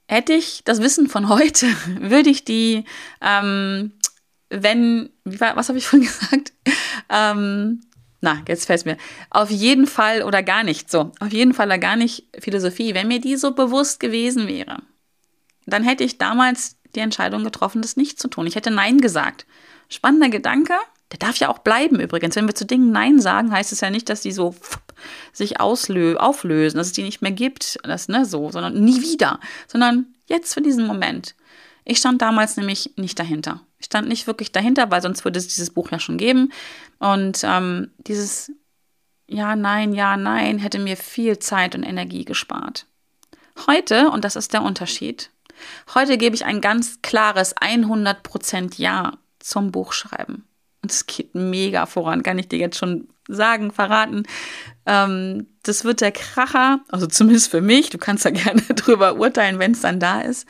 Hätte 0.09 0.33
ich 0.33 0.63
das 0.65 0.81
Wissen 0.81 1.09
von 1.09 1.29
heute, 1.29 1.67
würde 2.01 2.31
ich 2.31 2.45
die, 2.45 2.85
ähm, 3.21 3.93
wenn, 4.49 5.11
was 5.25 5.69
habe 5.69 5.79
ich 5.79 5.87
vorhin 5.87 6.09
gesagt? 6.09 6.53
Ähm, 7.11 7.81
na, 8.25 8.43
jetzt 8.49 8.67
fällt 8.67 8.81
es 8.81 8.85
mir. 8.87 8.97
Auf 9.29 9.51
jeden 9.51 9.87
Fall 9.87 10.23
oder 10.23 10.43
gar 10.43 10.65
nicht 10.65 10.91
so. 10.91 11.13
Auf 11.21 11.33
jeden 11.33 11.53
Fall 11.53 11.67
oder 11.69 11.79
gar 11.79 11.95
nicht 11.95 12.25
Philosophie. 12.39 12.95
Wenn 12.95 13.07
mir 13.07 13.21
die 13.21 13.37
so 13.37 13.53
bewusst 13.53 14.01
gewesen 14.01 14.49
wäre, 14.49 14.79
dann 15.67 15.85
hätte 15.85 16.05
ich 16.05 16.17
damals 16.17 16.77
die 16.95 17.01
Entscheidung 17.01 17.45
getroffen, 17.45 17.83
das 17.83 17.97
nicht 17.97 18.19
zu 18.19 18.29
tun. 18.29 18.47
Ich 18.47 18.57
hätte 18.57 18.71
Nein 18.71 18.99
gesagt. 18.99 19.47
Spannender 19.91 20.31
Gedanke. 20.31 20.75
Der 21.13 21.19
darf 21.19 21.37
ja 21.37 21.51
auch 21.51 21.59
bleiben 21.59 22.01
übrigens. 22.01 22.35
Wenn 22.35 22.47
wir 22.47 22.55
zu 22.55 22.65
Dingen 22.65 22.93
Nein 22.93 23.21
sagen, 23.21 23.53
heißt 23.53 23.73
es 23.73 23.83
ja 23.83 23.91
nicht, 23.91 24.09
dass 24.09 24.23
die 24.23 24.33
so 24.33 24.55
sich 25.33 25.61
auslö 25.61 26.17
auflösen, 26.17 26.79
dass 26.79 26.89
es 26.89 26.93
die 26.95 27.03
nicht 27.03 27.21
mehr 27.21 27.31
gibt, 27.31 27.79
das, 27.83 28.09
ne, 28.09 28.25
so, 28.25 28.51
sondern 28.51 28.83
nie 28.83 29.03
wieder. 29.03 29.39
Sondern 29.69 30.07
jetzt 30.27 30.55
für 30.55 30.63
diesen 30.63 30.87
Moment. 30.87 31.35
Ich 31.85 31.99
stand 31.99 32.23
damals 32.23 32.57
nämlich 32.57 32.93
nicht 32.97 33.19
dahinter. 33.19 33.61
Ich 33.79 33.87
stand 33.87 34.09
nicht 34.09 34.27
wirklich 34.27 34.53
dahinter, 34.53 34.91
weil 34.91 35.03
sonst 35.03 35.25
würde 35.25 35.39
es 35.39 35.49
dieses 35.49 35.71
Buch 35.71 35.91
ja 35.91 35.99
schon 35.99 36.17
geben. 36.17 36.53
Und 36.99 37.43
ähm, 37.45 37.91
dieses 37.99 38.51
Ja, 39.27 39.57
nein, 39.57 39.93
ja, 39.93 40.17
nein 40.17 40.59
hätte 40.59 40.79
mir 40.79 40.97
viel 40.97 41.39
Zeit 41.39 41.75
und 41.75 41.83
Energie 41.83 42.25
gespart. 42.25 42.87
Heute, 43.67 44.11
und 44.11 44.25
das 44.25 44.37
ist 44.37 44.53
der 44.53 44.63
Unterschied, 44.63 45.31
heute 45.95 46.19
gebe 46.19 46.35
ich 46.35 46.45
ein 46.45 46.61
ganz 46.61 47.01
klares 47.03 47.57
100% 47.57 48.75
Ja 48.81 49.13
zum 49.39 49.71
Buchschreiben. 49.71 50.45
Und 50.83 50.91
es 50.91 51.07
geht 51.07 51.35
mega 51.35 51.87
voran, 51.87 52.23
kann 52.23 52.39
ich 52.39 52.49
dir 52.49 52.59
jetzt 52.59 52.79
schon 52.79 53.09
sagen, 53.29 53.73
verraten. 53.73 54.25
Ähm, 54.87 55.47
das 55.63 55.85
wird 55.85 56.01
der 56.01 56.13
Kracher, 56.13 56.81
also 56.91 57.07
zumindest 57.07 57.51
für 57.51 57.61
mich. 57.61 57.91
Du 57.91 57.99
kannst 57.99 58.25
da 58.25 58.31
gerne 58.31 58.61
drüber 58.77 59.17
urteilen, 59.17 59.59
wenn 59.59 59.73
es 59.73 59.81
dann 59.81 60.01
da 60.01 60.21
ist. 60.21 60.47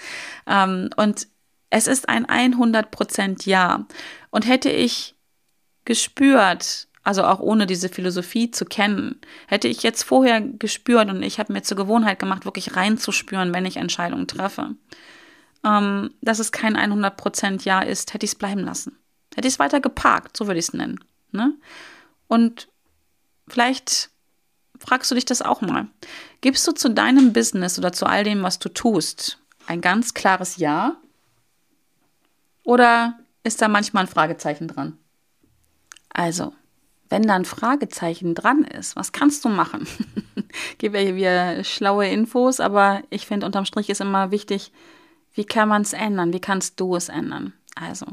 Ähm, 0.46 0.90
und 0.96 1.28
es 1.70 1.86
ist 1.86 2.08
ein 2.08 2.26
100% 2.26 3.48
Ja. 3.48 3.86
Und 4.30 4.46
hätte 4.46 4.70
ich 4.70 5.14
gespürt, 5.84 6.88
also 7.02 7.24
auch 7.24 7.40
ohne 7.40 7.66
diese 7.66 7.88
Philosophie 7.88 8.50
zu 8.50 8.64
kennen, 8.64 9.20
hätte 9.46 9.68
ich 9.68 9.82
jetzt 9.82 10.02
vorher 10.02 10.40
gespürt 10.40 11.10
und 11.10 11.22
ich 11.22 11.38
habe 11.38 11.52
mir 11.52 11.62
zur 11.62 11.76
Gewohnheit 11.76 12.18
gemacht, 12.18 12.44
wirklich 12.44 12.76
reinzuspüren, 12.76 13.52
wenn 13.52 13.66
ich 13.66 13.76
Entscheidungen 13.76 14.26
treffe, 14.26 14.74
ähm, 15.64 16.14
dass 16.22 16.38
es 16.38 16.52
kein 16.52 16.76
100% 16.76 17.64
Ja 17.64 17.80
ist, 17.80 18.14
hätte 18.14 18.24
ich 18.24 18.32
es 18.32 18.38
bleiben 18.38 18.60
lassen. 18.60 18.98
Hätte 19.34 19.48
ich 19.48 19.54
es 19.54 19.58
weiter 19.58 19.80
geparkt, 19.80 20.36
so 20.36 20.46
würde 20.46 20.60
ich 20.60 20.68
es 20.68 20.74
nennen. 20.74 21.00
Ne? 21.32 21.54
Und 22.34 22.66
vielleicht 23.46 24.10
fragst 24.76 25.08
du 25.08 25.14
dich 25.14 25.24
das 25.24 25.40
auch 25.40 25.60
mal. 25.60 25.86
Gibst 26.40 26.66
du 26.66 26.72
zu 26.72 26.90
deinem 26.90 27.32
Business 27.32 27.78
oder 27.78 27.92
zu 27.92 28.06
all 28.06 28.24
dem, 28.24 28.42
was 28.42 28.58
du 28.58 28.68
tust, 28.68 29.38
ein 29.68 29.80
ganz 29.80 30.14
klares 30.14 30.56
Ja 30.56 30.96
oder 32.64 33.20
ist 33.44 33.62
da 33.62 33.68
manchmal 33.68 34.02
ein 34.04 34.08
Fragezeichen 34.08 34.66
dran? 34.66 34.98
Also, 36.08 36.52
wenn 37.08 37.22
da 37.22 37.36
ein 37.36 37.44
Fragezeichen 37.44 38.34
dran 38.34 38.64
ist, 38.64 38.96
was 38.96 39.12
kannst 39.12 39.44
du 39.44 39.48
machen? 39.48 39.86
Gebe 40.78 40.98
ja 40.98 41.14
hier 41.14 41.62
schlaue 41.62 42.08
Infos, 42.08 42.58
aber 42.58 43.04
ich 43.10 43.26
finde, 43.26 43.46
unterm 43.46 43.64
Strich 43.64 43.90
ist 43.90 44.00
immer 44.00 44.32
wichtig, 44.32 44.72
wie 45.34 45.44
kann 45.44 45.68
man 45.68 45.82
es 45.82 45.92
ändern? 45.92 46.32
Wie 46.32 46.40
kannst 46.40 46.80
du 46.80 46.96
es 46.96 47.08
ändern? 47.08 47.52
Also, 47.76 48.06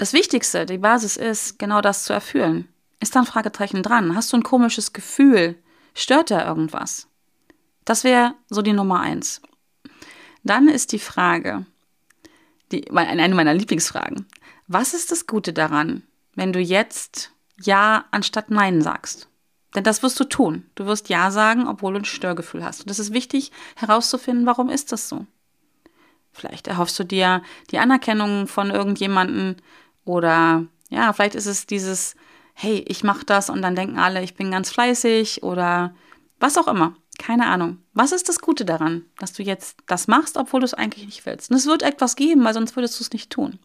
das 0.00 0.14
Wichtigste, 0.14 0.64
die 0.64 0.78
Basis 0.78 1.18
ist, 1.18 1.58
genau 1.58 1.82
das 1.82 2.04
zu 2.04 2.14
erfüllen. 2.14 2.66
Ist 3.00 3.14
da 3.14 3.20
ein 3.20 3.26
Fragezeichen 3.26 3.82
dran? 3.82 4.16
Hast 4.16 4.32
du 4.32 4.38
ein 4.38 4.42
komisches 4.42 4.94
Gefühl? 4.94 5.56
Stört 5.92 6.30
da 6.30 6.46
irgendwas? 6.46 7.06
Das 7.84 8.02
wäre 8.02 8.34
so 8.48 8.62
die 8.62 8.72
Nummer 8.72 9.00
eins. 9.00 9.42
Dann 10.42 10.68
ist 10.68 10.92
die 10.92 10.98
Frage, 10.98 11.66
die, 12.72 12.90
eine 12.90 13.34
meiner 13.34 13.52
Lieblingsfragen. 13.52 14.26
Was 14.68 14.94
ist 14.94 15.10
das 15.10 15.26
Gute 15.26 15.52
daran, 15.52 16.02
wenn 16.34 16.54
du 16.54 16.60
jetzt 16.60 17.32
Ja 17.60 18.06
anstatt 18.10 18.50
Nein 18.50 18.80
sagst? 18.80 19.28
Denn 19.74 19.84
das 19.84 20.02
wirst 20.02 20.18
du 20.18 20.24
tun. 20.24 20.64
Du 20.76 20.86
wirst 20.86 21.10
Ja 21.10 21.30
sagen, 21.30 21.68
obwohl 21.68 21.92
du 21.92 21.98
ein 21.98 22.04
Störgefühl 22.06 22.64
hast. 22.64 22.84
Und 22.84 22.90
es 22.90 22.98
ist 22.98 23.12
wichtig 23.12 23.52
herauszufinden, 23.76 24.46
warum 24.46 24.70
ist 24.70 24.92
das 24.92 25.10
so? 25.10 25.26
Vielleicht 26.32 26.68
erhoffst 26.68 26.98
du 26.98 27.04
dir 27.04 27.42
die 27.70 27.78
Anerkennung 27.78 28.46
von 28.46 28.70
irgendjemanden 28.70 29.56
oder 30.04 30.66
ja, 30.88 31.12
vielleicht 31.12 31.34
ist 31.34 31.46
es 31.46 31.66
dieses, 31.66 32.14
hey, 32.54 32.84
ich 32.88 33.04
mache 33.04 33.24
das 33.24 33.50
und 33.50 33.62
dann 33.62 33.76
denken 33.76 33.98
alle, 33.98 34.22
ich 34.22 34.34
bin 34.34 34.50
ganz 34.50 34.70
fleißig 34.70 35.42
oder 35.42 35.94
was 36.38 36.58
auch 36.58 36.68
immer. 36.68 36.96
Keine 37.18 37.46
Ahnung. 37.46 37.78
Was 37.92 38.12
ist 38.12 38.28
das 38.30 38.40
Gute 38.40 38.64
daran, 38.64 39.04
dass 39.18 39.34
du 39.34 39.42
jetzt 39.42 39.76
das 39.86 40.08
machst, 40.08 40.38
obwohl 40.38 40.60
du 40.60 40.64
es 40.64 40.74
eigentlich 40.74 41.04
nicht 41.04 41.26
willst? 41.26 41.50
Und 41.50 41.56
es 41.56 41.66
wird 41.66 41.82
etwas 41.82 42.16
geben, 42.16 42.44
weil 42.44 42.54
sonst 42.54 42.76
würdest 42.76 42.98
du 42.98 43.04
es 43.04 43.12
nicht 43.12 43.30
tun. 43.30 43.58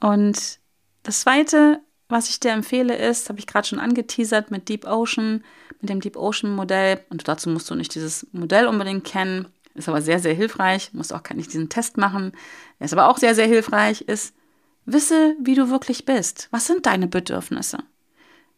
Und 0.00 0.60
das 1.02 1.20
Zweite, 1.20 1.80
was 2.08 2.28
ich 2.28 2.38
dir 2.38 2.52
empfehle, 2.52 2.96
ist, 2.96 3.28
habe 3.28 3.40
ich 3.40 3.48
gerade 3.48 3.66
schon 3.66 3.80
angeteasert 3.80 4.52
mit 4.52 4.68
Deep 4.68 4.86
Ocean, 4.86 5.42
mit 5.80 5.90
dem 5.90 6.00
Deep 6.00 6.16
Ocean 6.16 6.54
Modell. 6.54 7.04
Und 7.10 7.26
dazu 7.26 7.50
musst 7.50 7.68
du 7.68 7.74
nicht 7.74 7.94
dieses 7.96 8.28
Modell 8.32 8.68
unbedingt 8.68 9.04
kennen, 9.04 9.48
ist 9.74 9.88
aber 9.88 10.02
sehr, 10.02 10.20
sehr 10.20 10.34
hilfreich. 10.34 10.92
Musst 10.92 11.12
auch 11.12 11.22
nicht 11.34 11.52
diesen 11.52 11.68
Test 11.68 11.96
machen. 11.96 12.32
Er 12.78 12.84
ist 12.84 12.92
aber 12.92 13.08
auch 13.08 13.18
sehr, 13.18 13.34
sehr 13.34 13.46
hilfreich, 13.46 14.02
ist, 14.02 14.34
wisse, 14.84 15.36
wie 15.40 15.54
du 15.54 15.70
wirklich 15.70 16.04
bist. 16.04 16.48
Was 16.50 16.66
sind 16.66 16.86
deine 16.86 17.06
Bedürfnisse? 17.06 17.78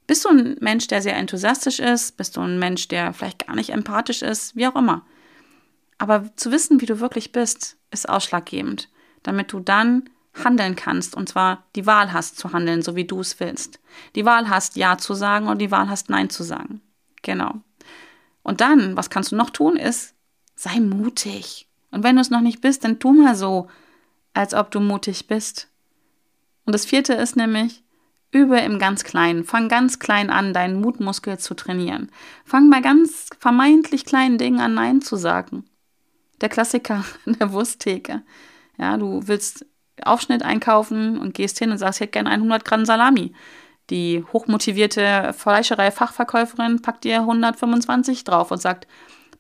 Bist 0.07 0.25
du 0.25 0.29
ein 0.29 0.57
Mensch, 0.61 0.87
der 0.87 1.01
sehr 1.01 1.17
enthusiastisch 1.17 1.79
ist? 1.79 2.17
Bist 2.17 2.37
du 2.37 2.41
ein 2.41 2.59
Mensch, 2.59 2.89
der 2.89 3.13
vielleicht 3.13 3.47
gar 3.47 3.57
nicht 3.57 3.71
empathisch 3.71 4.23
ist? 4.23 4.55
Wie 4.55 4.67
auch 4.67 4.77
immer. 4.77 5.07
Aber 5.99 6.35
zu 6.37 6.51
wissen, 6.51 6.81
wie 6.81 6.87
du 6.87 7.01
wirklich 7.01 7.33
bist, 7.33 7.77
ist 7.91 8.09
ausschlaggebend, 8.09 8.91
damit 9.23 9.53
du 9.53 9.61
dann 9.61 10.11
handeln 10.43 10.75
kannst 10.75 11.15
und 11.15 11.29
zwar 11.29 11.65
die 11.77 11.87
Wahl 11.87 12.13
hast 12.13 12.39
zu 12.39 12.53
handeln, 12.53 12.83
so 12.83 12.97
wie 12.97 13.07
du 13.07 13.21
es 13.21 13.39
willst. 13.39 13.79
Die 14.17 14.25
Wahl 14.25 14.49
hast, 14.49 14.77
Ja 14.77 14.99
zu 14.99 15.15
sagen 15.15 15.47
und 15.47 15.59
die 15.59 15.71
Wahl 15.71 15.89
hast, 15.89 16.11
Nein 16.11 16.29
zu 16.29 16.43
sagen. 16.43 16.81
Genau. 17.23 17.55
Und 18.43 18.61
dann, 18.61 18.97
was 18.97 19.11
kannst 19.11 19.33
du 19.33 19.37
noch 19.37 19.51
tun, 19.51 19.77
ist, 19.77 20.15
sei 20.57 20.81
mutig. 20.81 21.69
Und 21.91 22.03
wenn 22.03 22.17
du 22.17 22.23
es 22.23 22.31
noch 22.31 22.41
nicht 22.41 22.61
bist, 22.61 22.85
dann 22.85 22.99
tu 22.99 23.13
mal 23.13 23.37
so, 23.37 23.69
als 24.35 24.53
ob 24.53 24.71
du 24.71 24.81
mutig 24.81 25.29
bist. 25.29 25.69
Und 26.65 26.75
das 26.75 26.87
vierte 26.87 27.15
ist 27.15 27.37
nämlich, 27.37 27.83
Übe 28.35 28.59
im 28.59 28.81
ganz 28.81 29.05
Kleinen. 29.05 29.45
Fang 29.45 29.69
ganz 29.69 30.01
klein 30.01 30.29
an, 30.29 30.53
deinen 30.53 30.81
Mutmuskel 30.81 31.39
zu 31.39 31.55
trainieren. 31.55 32.11
Fang 32.45 32.69
bei 32.69 32.81
ganz 32.81 33.29
vermeintlich 33.39 34.05
kleinen 34.05 34.39
Dingen 34.39 34.61
an, 34.61 34.75
Nein 34.75 35.01
zu 35.01 35.15
sagen. 35.17 35.65
Der 36.41 36.49
Klassiker 36.49 37.05
in 37.27 37.35
der 37.39 37.53
Wursttheke. 37.53 38.23
Ja, 38.77 38.97
du 38.97 39.21
willst 39.27 39.67
Aufschnitt 40.03 40.43
einkaufen 40.43 41.19
und 41.19 41.35
gehst 41.35 41.61
hin 41.61 41.71
und 41.71 41.79
sagst, 41.79 41.99
ich 41.99 42.03
hätte 42.03 42.13
gerne 42.13 42.31
100 42.31 42.65
Gramm 42.65 42.85
Salami. 42.85 43.33
Die 43.91 44.25
hochmotivierte 44.33 45.33
Fleischerei-Fachverkäuferin 45.37 46.83
packt 46.83 47.05
dir 47.05 47.21
125 47.21 48.25
drauf 48.25 48.51
und 48.51 48.61
sagt, 48.61 48.89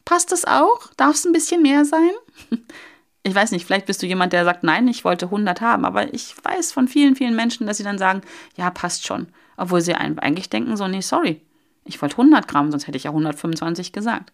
passt 0.04 0.30
das 0.30 0.44
auch? 0.44 0.92
Darf 0.96 1.16
es 1.16 1.24
ein 1.24 1.32
bisschen 1.32 1.62
mehr 1.62 1.84
sein? 1.84 2.12
ich 3.26 3.34
weiß 3.34 3.52
nicht, 3.52 3.64
vielleicht 3.64 3.86
bist 3.86 4.02
du 4.02 4.06
jemand, 4.06 4.34
der 4.34 4.44
sagt, 4.44 4.64
nein, 4.64 4.86
ich 4.86 5.04
wollte 5.04 5.26
100 5.26 5.62
haben, 5.62 5.86
aber 5.86 6.12
ich 6.12 6.34
weiß 6.44 6.72
von 6.72 6.88
vielen, 6.88 7.16
vielen 7.16 7.34
Menschen, 7.34 7.66
dass 7.66 7.78
sie 7.78 7.82
dann 7.82 7.98
sagen, 7.98 8.20
ja, 8.54 8.70
passt 8.70 9.06
schon. 9.06 9.28
Obwohl 9.56 9.80
sie 9.80 9.94
eigentlich 9.94 10.50
denken 10.50 10.76
so, 10.76 10.86
nee, 10.86 11.00
sorry, 11.00 11.40
ich 11.84 12.00
wollte 12.02 12.18
100 12.18 12.46
Gramm, 12.46 12.70
sonst 12.70 12.86
hätte 12.86 12.98
ich 12.98 13.04
ja 13.04 13.10
125 13.10 13.92
gesagt. 13.92 14.32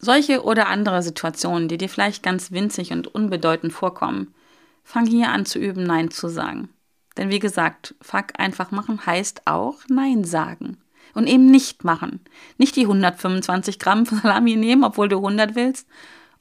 Solche 0.00 0.42
oder 0.42 0.68
andere 0.68 1.02
Situationen, 1.02 1.68
die 1.68 1.78
dir 1.78 1.88
vielleicht 1.88 2.22
ganz 2.22 2.50
winzig 2.50 2.92
und 2.92 3.06
unbedeutend 3.06 3.72
vorkommen, 3.72 4.34
fang 4.82 5.06
hier 5.06 5.30
an 5.30 5.46
zu 5.46 5.58
üben, 5.60 5.84
Nein 5.84 6.10
zu 6.10 6.28
sagen. 6.28 6.68
Denn 7.16 7.30
wie 7.30 7.40
gesagt, 7.40 7.94
fuck 8.00 8.38
einfach 8.38 8.70
machen 8.72 9.04
heißt 9.06 9.42
auch 9.46 9.76
Nein 9.88 10.24
sagen. 10.24 10.78
Und 11.14 11.26
eben 11.26 11.46
nicht 11.50 11.84
machen. 11.84 12.20
Nicht 12.58 12.76
die 12.76 12.82
125 12.82 13.78
Gramm 13.78 14.04
Salami 14.04 14.56
nehmen, 14.56 14.84
obwohl 14.84 15.08
du 15.08 15.16
100 15.16 15.54
willst, 15.54 15.88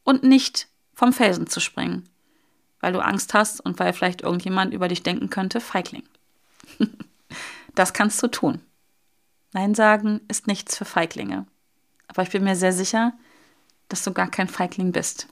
und 0.08 0.24
nicht 0.24 0.70
vom 0.94 1.12
Felsen 1.12 1.48
zu 1.48 1.60
springen, 1.60 2.08
weil 2.80 2.94
du 2.94 3.04
Angst 3.04 3.34
hast 3.34 3.60
und 3.60 3.78
weil 3.78 3.92
vielleicht 3.92 4.22
irgendjemand 4.22 4.74
über 4.74 4.88
dich 4.88 5.04
denken 5.04 5.30
könnte, 5.30 5.60
Feigling. 5.60 6.04
das 7.76 7.92
kannst 7.92 8.24
du 8.24 8.28
tun. 8.28 8.62
Nein 9.52 9.76
sagen 9.76 10.22
ist 10.30 10.48
nichts 10.48 10.78
für 10.78 10.86
Feiglinge. 10.86 11.46
Aber 12.08 12.22
ich 12.22 12.30
bin 12.30 12.46
mir 12.46 12.56
sehr 12.56 12.72
sicher, 12.72 13.14
dass 13.90 14.04
du 14.06 14.14
gar 14.14 14.32
kein 14.32 14.48
Feigling 14.48 14.94
bist. 14.94 15.28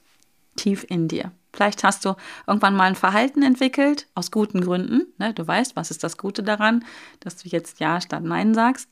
Tief 0.56 0.84
in 0.86 1.08
dir. 1.08 1.32
Vielleicht 1.54 1.82
hast 1.82 2.04
du 2.04 2.14
irgendwann 2.46 2.76
mal 2.76 2.84
ein 2.84 2.96
Verhalten 2.96 3.42
entwickelt, 3.42 4.06
aus 4.14 4.30
guten 4.30 4.60
Gründen. 4.60 5.06
Ne? 5.16 5.32
Du 5.32 5.46
weißt, 5.46 5.74
was 5.74 5.90
ist 5.90 6.04
das 6.04 6.18
Gute 6.18 6.42
daran, 6.42 6.84
dass 7.20 7.36
du 7.36 7.48
jetzt 7.48 7.80
Ja 7.80 7.98
statt 8.02 8.24
Nein 8.24 8.52
sagst. 8.52 8.90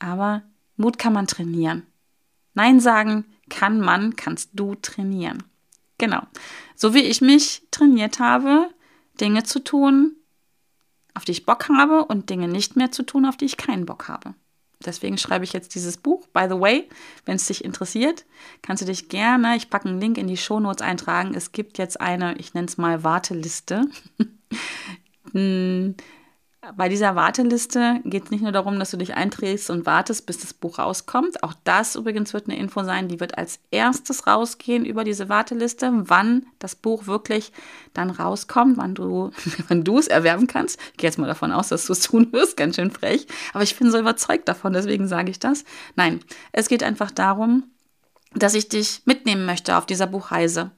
Aber 0.00 0.42
Mut 0.76 0.98
kann 0.98 1.14
man 1.14 1.26
trainieren. 1.26 1.86
Nein 2.52 2.78
sagen 2.78 3.24
kann 3.48 3.80
man, 3.80 4.16
kannst 4.16 4.50
du 4.54 4.74
trainieren. 4.76 5.42
Genau. 5.98 6.22
So 6.76 6.94
wie 6.94 7.02
ich 7.02 7.20
mich 7.20 7.62
trainiert 7.70 8.20
habe, 8.20 8.68
Dinge 9.20 9.42
zu 9.42 9.58
tun, 9.58 10.14
auf 11.14 11.24
die 11.24 11.32
ich 11.32 11.46
Bock 11.46 11.68
habe 11.68 12.04
und 12.04 12.30
Dinge 12.30 12.48
nicht 12.48 12.76
mehr 12.76 12.92
zu 12.92 13.02
tun, 13.02 13.26
auf 13.26 13.36
die 13.36 13.46
ich 13.46 13.56
keinen 13.56 13.86
Bock 13.86 14.08
habe. 14.08 14.34
Deswegen 14.84 15.18
schreibe 15.18 15.44
ich 15.44 15.52
jetzt 15.52 15.74
dieses 15.74 15.96
Buch. 15.96 16.28
By 16.28 16.46
the 16.48 16.60
way, 16.60 16.88
wenn 17.24 17.34
es 17.34 17.48
dich 17.48 17.64
interessiert, 17.64 18.24
kannst 18.62 18.82
du 18.82 18.86
dich 18.86 19.08
gerne, 19.08 19.56
ich 19.56 19.70
packe 19.70 19.88
einen 19.88 20.00
Link 20.00 20.18
in 20.18 20.28
die 20.28 20.36
Shownotes 20.36 20.82
eintragen. 20.82 21.34
Es 21.34 21.50
gibt 21.50 21.78
jetzt 21.78 22.00
eine, 22.00 22.36
ich 22.38 22.54
nenne 22.54 22.68
es 22.68 22.78
mal 22.78 23.02
Warteliste. 23.02 23.88
Bei 26.76 26.88
dieser 26.88 27.14
Warteliste 27.14 28.00
geht 28.04 28.24
es 28.24 28.30
nicht 28.30 28.42
nur 28.42 28.52
darum, 28.52 28.78
dass 28.78 28.90
du 28.90 28.96
dich 28.96 29.14
einträgst 29.14 29.70
und 29.70 29.86
wartest, 29.86 30.26
bis 30.26 30.38
das 30.38 30.52
Buch 30.52 30.78
rauskommt. 30.78 31.42
Auch 31.42 31.54
das 31.64 31.94
übrigens 31.94 32.32
wird 32.34 32.48
eine 32.48 32.58
Info 32.58 32.82
sein, 32.84 33.08
die 33.08 33.20
wird 33.20 33.38
als 33.38 33.60
erstes 33.70 34.26
rausgehen 34.26 34.84
über 34.84 35.04
diese 35.04 35.28
Warteliste, 35.28 35.90
wann 35.92 36.46
das 36.58 36.74
Buch 36.74 37.06
wirklich 37.06 37.52
dann 37.94 38.10
rauskommt, 38.10 38.76
wann 38.76 38.94
du, 38.94 39.30
wann 39.68 39.84
es 39.86 40.08
erwerben 40.08 40.46
kannst. 40.46 40.78
Ich 40.92 40.98
gehe 40.98 41.08
jetzt 41.08 41.18
mal 41.18 41.26
davon 41.26 41.52
aus, 41.52 41.68
dass 41.68 41.86
du 41.86 41.92
es 41.92 42.00
tun 42.00 42.32
wirst, 42.32 42.56
ganz 42.56 42.76
schön 42.76 42.90
frech. 42.90 43.26
Aber 43.52 43.62
ich 43.62 43.78
bin 43.78 43.90
so 43.90 43.98
überzeugt 43.98 44.48
davon, 44.48 44.72
deswegen 44.72 45.08
sage 45.08 45.30
ich 45.30 45.38
das. 45.38 45.64
Nein, 45.96 46.20
es 46.52 46.68
geht 46.68 46.82
einfach 46.82 47.10
darum, 47.10 47.64
dass 48.34 48.54
ich 48.54 48.68
dich 48.68 49.02
mitnehmen 49.04 49.46
möchte 49.46 49.76
auf 49.76 49.86
dieser 49.86 50.06
Buchreise. 50.06 50.72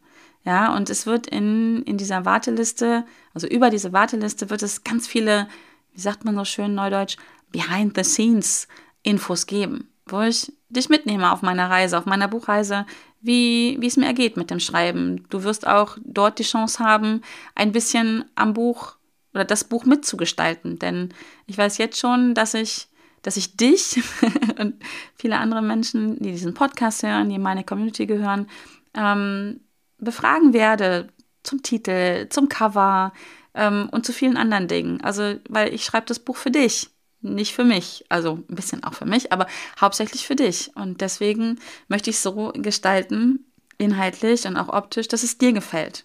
Ja, 0.45 0.75
und 0.75 0.89
es 0.89 1.05
wird 1.05 1.27
in, 1.27 1.83
in 1.83 1.99
dieser 1.99 2.25
Warteliste, 2.25 3.05
also 3.35 3.47
über 3.47 3.69
diese 3.69 3.93
Warteliste 3.93 4.49
wird 4.49 4.63
es 4.63 4.85
ganz 4.85 5.07
viele 5.07 5.49
wie 5.93 6.01
sagt 6.01 6.25
man 6.25 6.37
so 6.37 6.45
schön 6.45 6.75
neudeutsch, 6.75 7.17
behind 7.53 7.97
the 7.97 8.05
scenes 8.05 8.69
Infos 9.03 9.47
geben, 9.47 9.89
wo 10.07 10.21
ich 10.23 10.53
dich 10.69 10.89
mitnehme 10.89 11.33
auf 11.33 11.43
meiner 11.43 11.69
Reise, 11.69 11.99
auf 11.99 12.07
meiner 12.07 12.29
Buchreise, 12.29 12.87
wie, 13.21 13.77
wie 13.81 13.87
es 13.87 13.97
mir 13.97 14.07
ergeht 14.07 14.37
mit 14.37 14.51
dem 14.51 14.61
Schreiben. 14.61 15.27
Du 15.29 15.43
wirst 15.43 15.67
auch 15.67 15.99
dort 16.05 16.39
die 16.39 16.45
Chance 16.45 16.83
haben, 16.83 17.23
ein 17.55 17.73
bisschen 17.73 18.25
am 18.35 18.55
Buch 18.55 18.97
oder 19.35 19.45
das 19.45 19.65
Buch 19.65 19.85
mitzugestalten. 19.85 20.79
Denn 20.79 21.11
ich 21.47 21.59
weiß 21.59 21.79
jetzt 21.79 21.99
schon, 21.99 22.35
dass 22.35 22.55
ich, 22.55 22.89
dass 23.23 23.37
ich 23.37 23.57
dich 23.57 24.03
und 24.59 24.75
viele 25.17 25.39
andere 25.39 25.63
Menschen, 25.63 26.19
die 26.21 26.33
diesen 26.33 26.55
Podcast 26.55 27.03
hören, 27.03 27.29
die 27.29 27.37
in 27.37 27.43
meine 27.43 27.65
Community 27.65 28.07
gehören, 28.07 28.49
ähm, 28.95 29.61
befragen 29.99 30.53
werde 30.53 31.09
zum 31.43 31.63
Titel, 31.63 32.29
zum 32.29 32.49
Cover, 32.49 33.13
ähm, 33.55 33.89
und 33.91 34.07
zu 34.07 34.13
vielen 34.13 34.37
anderen 34.37 34.69
Dingen. 34.69 35.01
Also, 35.03 35.37
weil 35.49 35.75
ich 35.75 35.85
schreibe 35.85 36.07
das 36.07 36.19
Buch 36.19 36.37
für 36.37 36.51
dich, 36.51 36.91
nicht 37.21 37.55
für 37.55 37.65
mich. 37.65 38.05
Also 38.09 38.43
ein 38.49 38.55
bisschen 38.55 38.85
auch 38.85 38.95
für 38.95 39.07
mich, 39.07 39.33
aber 39.33 39.47
hauptsächlich 39.81 40.27
für 40.27 40.37
dich. 40.37 40.71
Und 40.75 41.01
deswegen 41.01 41.59
möchte 41.89 42.11
ich 42.11 42.17
es 42.17 42.23
so 42.23 42.53
gestalten, 42.55 43.47
inhaltlich 43.79 44.47
und 44.47 44.57
auch 44.57 44.69
optisch, 44.69 45.09
dass 45.09 45.23
es 45.23 45.39
dir 45.39 45.53
gefällt. 45.53 46.05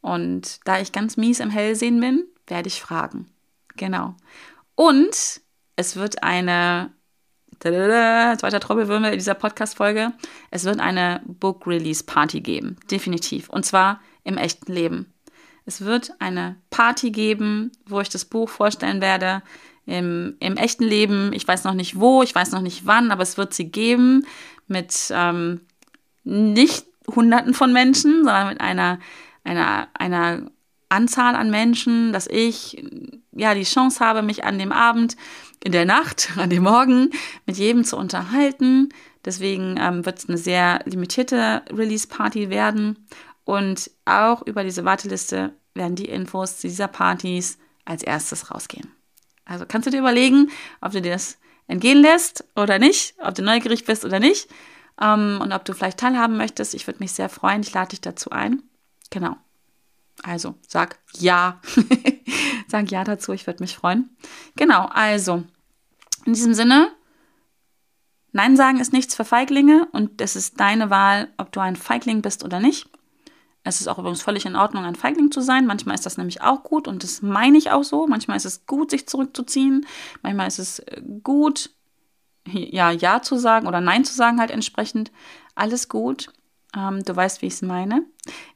Und 0.00 0.60
da 0.64 0.80
ich 0.80 0.92
ganz 0.92 1.16
mies 1.16 1.40
im 1.40 1.50
Hellsehen 1.50 2.00
bin, 2.00 2.24
werde 2.46 2.68
ich 2.68 2.80
fragen. 2.80 3.26
Genau. 3.76 4.14
Und 4.74 5.40
es 5.76 5.96
wird 5.96 6.22
eine 6.22 6.92
zweiter 7.58 8.60
Trommelwirbel 8.60 9.12
in 9.12 9.18
dieser 9.18 9.34
Podcast-Folge. 9.34 10.12
Es 10.50 10.64
wird 10.64 10.80
eine 10.80 11.20
Book 11.26 11.66
Release 11.66 12.02
Party 12.04 12.40
geben. 12.40 12.78
Definitiv. 12.90 13.50
Und 13.50 13.66
zwar 13.66 14.00
im 14.24 14.38
echten 14.38 14.72
Leben. 14.72 15.12
Es 15.70 15.82
wird 15.82 16.10
eine 16.18 16.56
Party 16.70 17.12
geben, 17.12 17.70
wo 17.86 18.00
ich 18.00 18.08
das 18.08 18.24
Buch 18.24 18.48
vorstellen 18.48 19.00
werde. 19.00 19.40
Im, 19.86 20.34
im 20.40 20.56
echten 20.56 20.82
Leben. 20.82 21.32
Ich 21.32 21.46
weiß 21.46 21.62
noch 21.62 21.74
nicht 21.74 22.00
wo, 22.00 22.24
ich 22.24 22.34
weiß 22.34 22.50
noch 22.50 22.60
nicht 22.60 22.86
wann, 22.86 23.12
aber 23.12 23.22
es 23.22 23.38
wird 23.38 23.54
sie 23.54 23.70
geben 23.70 24.26
mit 24.66 25.12
ähm, 25.14 25.60
nicht 26.24 26.86
Hunderten 27.08 27.54
von 27.54 27.72
Menschen, 27.72 28.24
sondern 28.24 28.48
mit 28.48 28.60
einer, 28.60 28.98
einer, 29.44 29.86
einer 29.94 30.50
Anzahl 30.88 31.36
an 31.36 31.50
Menschen, 31.50 32.12
dass 32.12 32.26
ich 32.26 32.84
ja 33.30 33.54
die 33.54 33.62
Chance 33.62 34.04
habe, 34.04 34.22
mich 34.22 34.42
an 34.42 34.58
dem 34.58 34.72
Abend, 34.72 35.16
in 35.62 35.70
der 35.70 35.84
Nacht, 35.84 36.30
an 36.36 36.50
dem 36.50 36.64
Morgen 36.64 37.10
mit 37.46 37.58
jedem 37.58 37.84
zu 37.84 37.96
unterhalten. 37.96 38.88
Deswegen 39.24 39.76
ähm, 39.78 40.04
wird 40.04 40.18
es 40.18 40.28
eine 40.28 40.38
sehr 40.38 40.80
limitierte 40.84 41.62
Release-Party 41.70 42.50
werden. 42.50 43.06
Und 43.44 43.90
auch 44.04 44.46
über 44.46 44.62
diese 44.62 44.84
Warteliste 44.84 45.54
werden 45.74 45.96
die 45.96 46.08
Infos 46.08 46.58
zu 46.58 46.68
dieser 46.68 46.88
Partys 46.88 47.58
als 47.84 48.02
erstes 48.02 48.50
rausgehen. 48.50 48.88
Also 49.44 49.66
kannst 49.66 49.86
du 49.86 49.90
dir 49.90 49.98
überlegen, 49.98 50.50
ob 50.80 50.92
du 50.92 51.00
dir 51.00 51.12
das 51.12 51.38
entgehen 51.66 51.98
lässt 51.98 52.44
oder 52.56 52.78
nicht, 52.78 53.14
ob 53.18 53.34
du 53.34 53.42
neugierig 53.42 53.84
bist 53.84 54.04
oder 54.04 54.20
nicht 54.20 54.48
ähm, 55.00 55.38
und 55.42 55.52
ob 55.52 55.64
du 55.64 55.72
vielleicht 55.72 55.98
teilhaben 55.98 56.36
möchtest. 56.36 56.74
Ich 56.74 56.86
würde 56.86 57.00
mich 57.00 57.12
sehr 57.12 57.28
freuen. 57.28 57.62
Ich 57.62 57.72
lade 57.72 57.90
dich 57.90 58.00
dazu 58.00 58.30
ein. 58.30 58.62
Genau. 59.10 59.36
Also 60.22 60.54
sag 60.66 60.98
ja. 61.14 61.60
sag 62.68 62.90
ja 62.90 63.04
dazu. 63.04 63.32
Ich 63.32 63.46
würde 63.46 63.62
mich 63.62 63.76
freuen. 63.76 64.10
Genau. 64.56 64.86
Also 64.86 65.44
in 66.26 66.34
diesem 66.34 66.54
Sinne. 66.54 66.92
Nein 68.32 68.56
sagen 68.56 68.78
ist 68.78 68.92
nichts 68.92 69.16
für 69.16 69.24
Feiglinge 69.24 69.88
und 69.90 70.20
es 70.20 70.36
ist 70.36 70.60
deine 70.60 70.88
Wahl, 70.88 71.32
ob 71.36 71.50
du 71.50 71.58
ein 71.58 71.74
Feigling 71.74 72.22
bist 72.22 72.44
oder 72.44 72.60
nicht. 72.60 72.88
Es 73.62 73.80
ist 73.80 73.88
auch 73.88 73.98
übrigens 73.98 74.22
völlig 74.22 74.46
in 74.46 74.56
Ordnung, 74.56 74.84
ein 74.84 74.94
Feigling 74.94 75.30
zu 75.30 75.40
sein. 75.40 75.66
Manchmal 75.66 75.94
ist 75.94 76.06
das 76.06 76.16
nämlich 76.16 76.40
auch 76.40 76.62
gut 76.62 76.88
und 76.88 77.02
das 77.02 77.20
meine 77.20 77.58
ich 77.58 77.70
auch 77.70 77.84
so. 77.84 78.06
Manchmal 78.06 78.36
ist 78.36 78.46
es 78.46 78.66
gut, 78.66 78.90
sich 78.90 79.06
zurückzuziehen. 79.06 79.86
Manchmal 80.22 80.48
ist 80.48 80.58
es 80.58 80.78
äh, 80.80 81.02
gut, 81.22 81.70
ja, 82.48 82.90
Ja 82.90 83.22
zu 83.22 83.36
sagen 83.36 83.66
oder 83.66 83.80
Nein 83.80 84.04
zu 84.04 84.14
sagen, 84.14 84.40
halt 84.40 84.50
entsprechend. 84.50 85.12
Alles 85.54 85.88
gut. 85.88 86.32
Ähm, 86.74 87.04
du 87.04 87.14
weißt, 87.14 87.42
wie 87.42 87.46
ich 87.46 87.54
es 87.54 87.62
meine. 87.62 88.04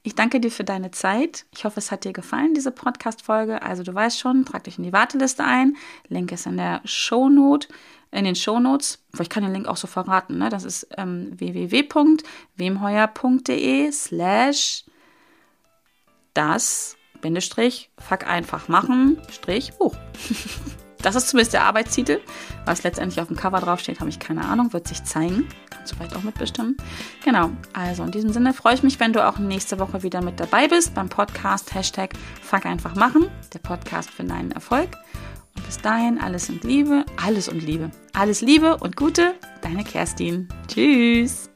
Ich 0.03 0.15
danke 0.15 0.41
dir 0.41 0.51
für 0.51 0.65
deine 0.65 0.91
Zeit. 0.91 1.45
Ich 1.55 1.65
hoffe, 1.65 1.81
es 1.81 1.91
hat 1.91 2.05
dir 2.05 2.13
gefallen, 2.13 2.55
diese 2.55 2.71
Podcast-Folge. 2.71 3.63
Also, 3.63 3.83
du 3.83 3.93
weißt 3.93 4.19
schon, 4.19 4.45
trag 4.45 4.65
dich 4.65 4.79
in 4.79 4.85
die 4.85 4.93
Warteliste 4.93 5.45
ein. 5.45 5.77
Link 6.09 6.33
ist 6.33 6.47
in 6.47 6.57
der 6.57 6.81
Shownote 6.85 7.69
in 8.15 8.25
den 8.25 8.37
Shownotes. 8.37 9.05
Ich 9.21 9.29
kann 9.29 9.43
den 9.43 9.53
Link 9.53 9.67
auch 9.67 9.77
so 9.77 9.87
verraten. 9.87 10.39
Ne? 10.39 10.49
Das 10.49 10.65
ist 10.65 10.89
ähm, 10.97 11.39
www.wemheuer.de 11.39 13.93
slash 13.93 14.85
das 16.35 16.97
Bindestrich 17.21 17.91
Fuck 17.99 18.27
einfach 18.27 18.69
machen 18.69 19.19
Strich 19.31 19.73
Buch. 19.79 19.97
Das 21.05 21.17
ist 21.17 21.29
zumindest 21.29 21.53
der 21.53 21.65
Arbeitstitel. 21.65 22.21
Was 22.65 22.83
letztendlich 22.83 23.21
auf 23.21 23.29
dem 23.29 23.37
Cover 23.37 23.61
draufsteht, 23.61 24.01
habe 24.01 24.09
ich 24.09 24.19
keine 24.19 24.43
Ahnung, 24.43 24.73
wird 24.73 24.89
sich 24.89 25.05
zeigen. 25.05 25.47
Kannst 25.69 25.93
du 25.93 25.97
vielleicht 25.97 26.17
auch 26.17 26.23
mitbestimmen. 26.23 26.79
Genau, 27.23 27.51
also 27.75 28.05
in 28.05 28.11
diesem 28.11 28.33
Sinne 28.33 28.55
freue 28.55 28.73
ich 28.73 28.83
mich, 28.83 28.99
wenn 29.01 29.13
du 29.13 29.23
auch 29.23 29.37
nächste 29.37 29.79
Woche 29.79 30.03
wieder 30.03 30.23
mit 30.23 30.41
dabei 30.41 30.67
bist 30.67 30.95
beim 30.95 31.11
Podcast 31.11 31.75
Hashtag 31.75 32.15
Fuck 32.41 32.65
einfach 32.65 32.95
machen, 32.95 33.29
der 33.53 33.59
Podcast 33.59 34.09
für 34.11 34.25
deinen 34.25 34.51
Erfolg. 34.53 34.89
Und 35.55 35.67
bis 35.67 35.77
dahin 35.77 36.19
alles 36.19 36.49
und 36.49 36.65
Liebe, 36.65 37.05
alles 37.23 37.51
und 37.51 37.61
Liebe, 37.61 37.91
alles 38.15 38.41
Liebe 38.41 38.79
und 38.79 38.97
Gute, 38.97 39.35
deine 39.61 39.85
Kerstin. 39.85 40.49
Tschüss. 40.69 41.51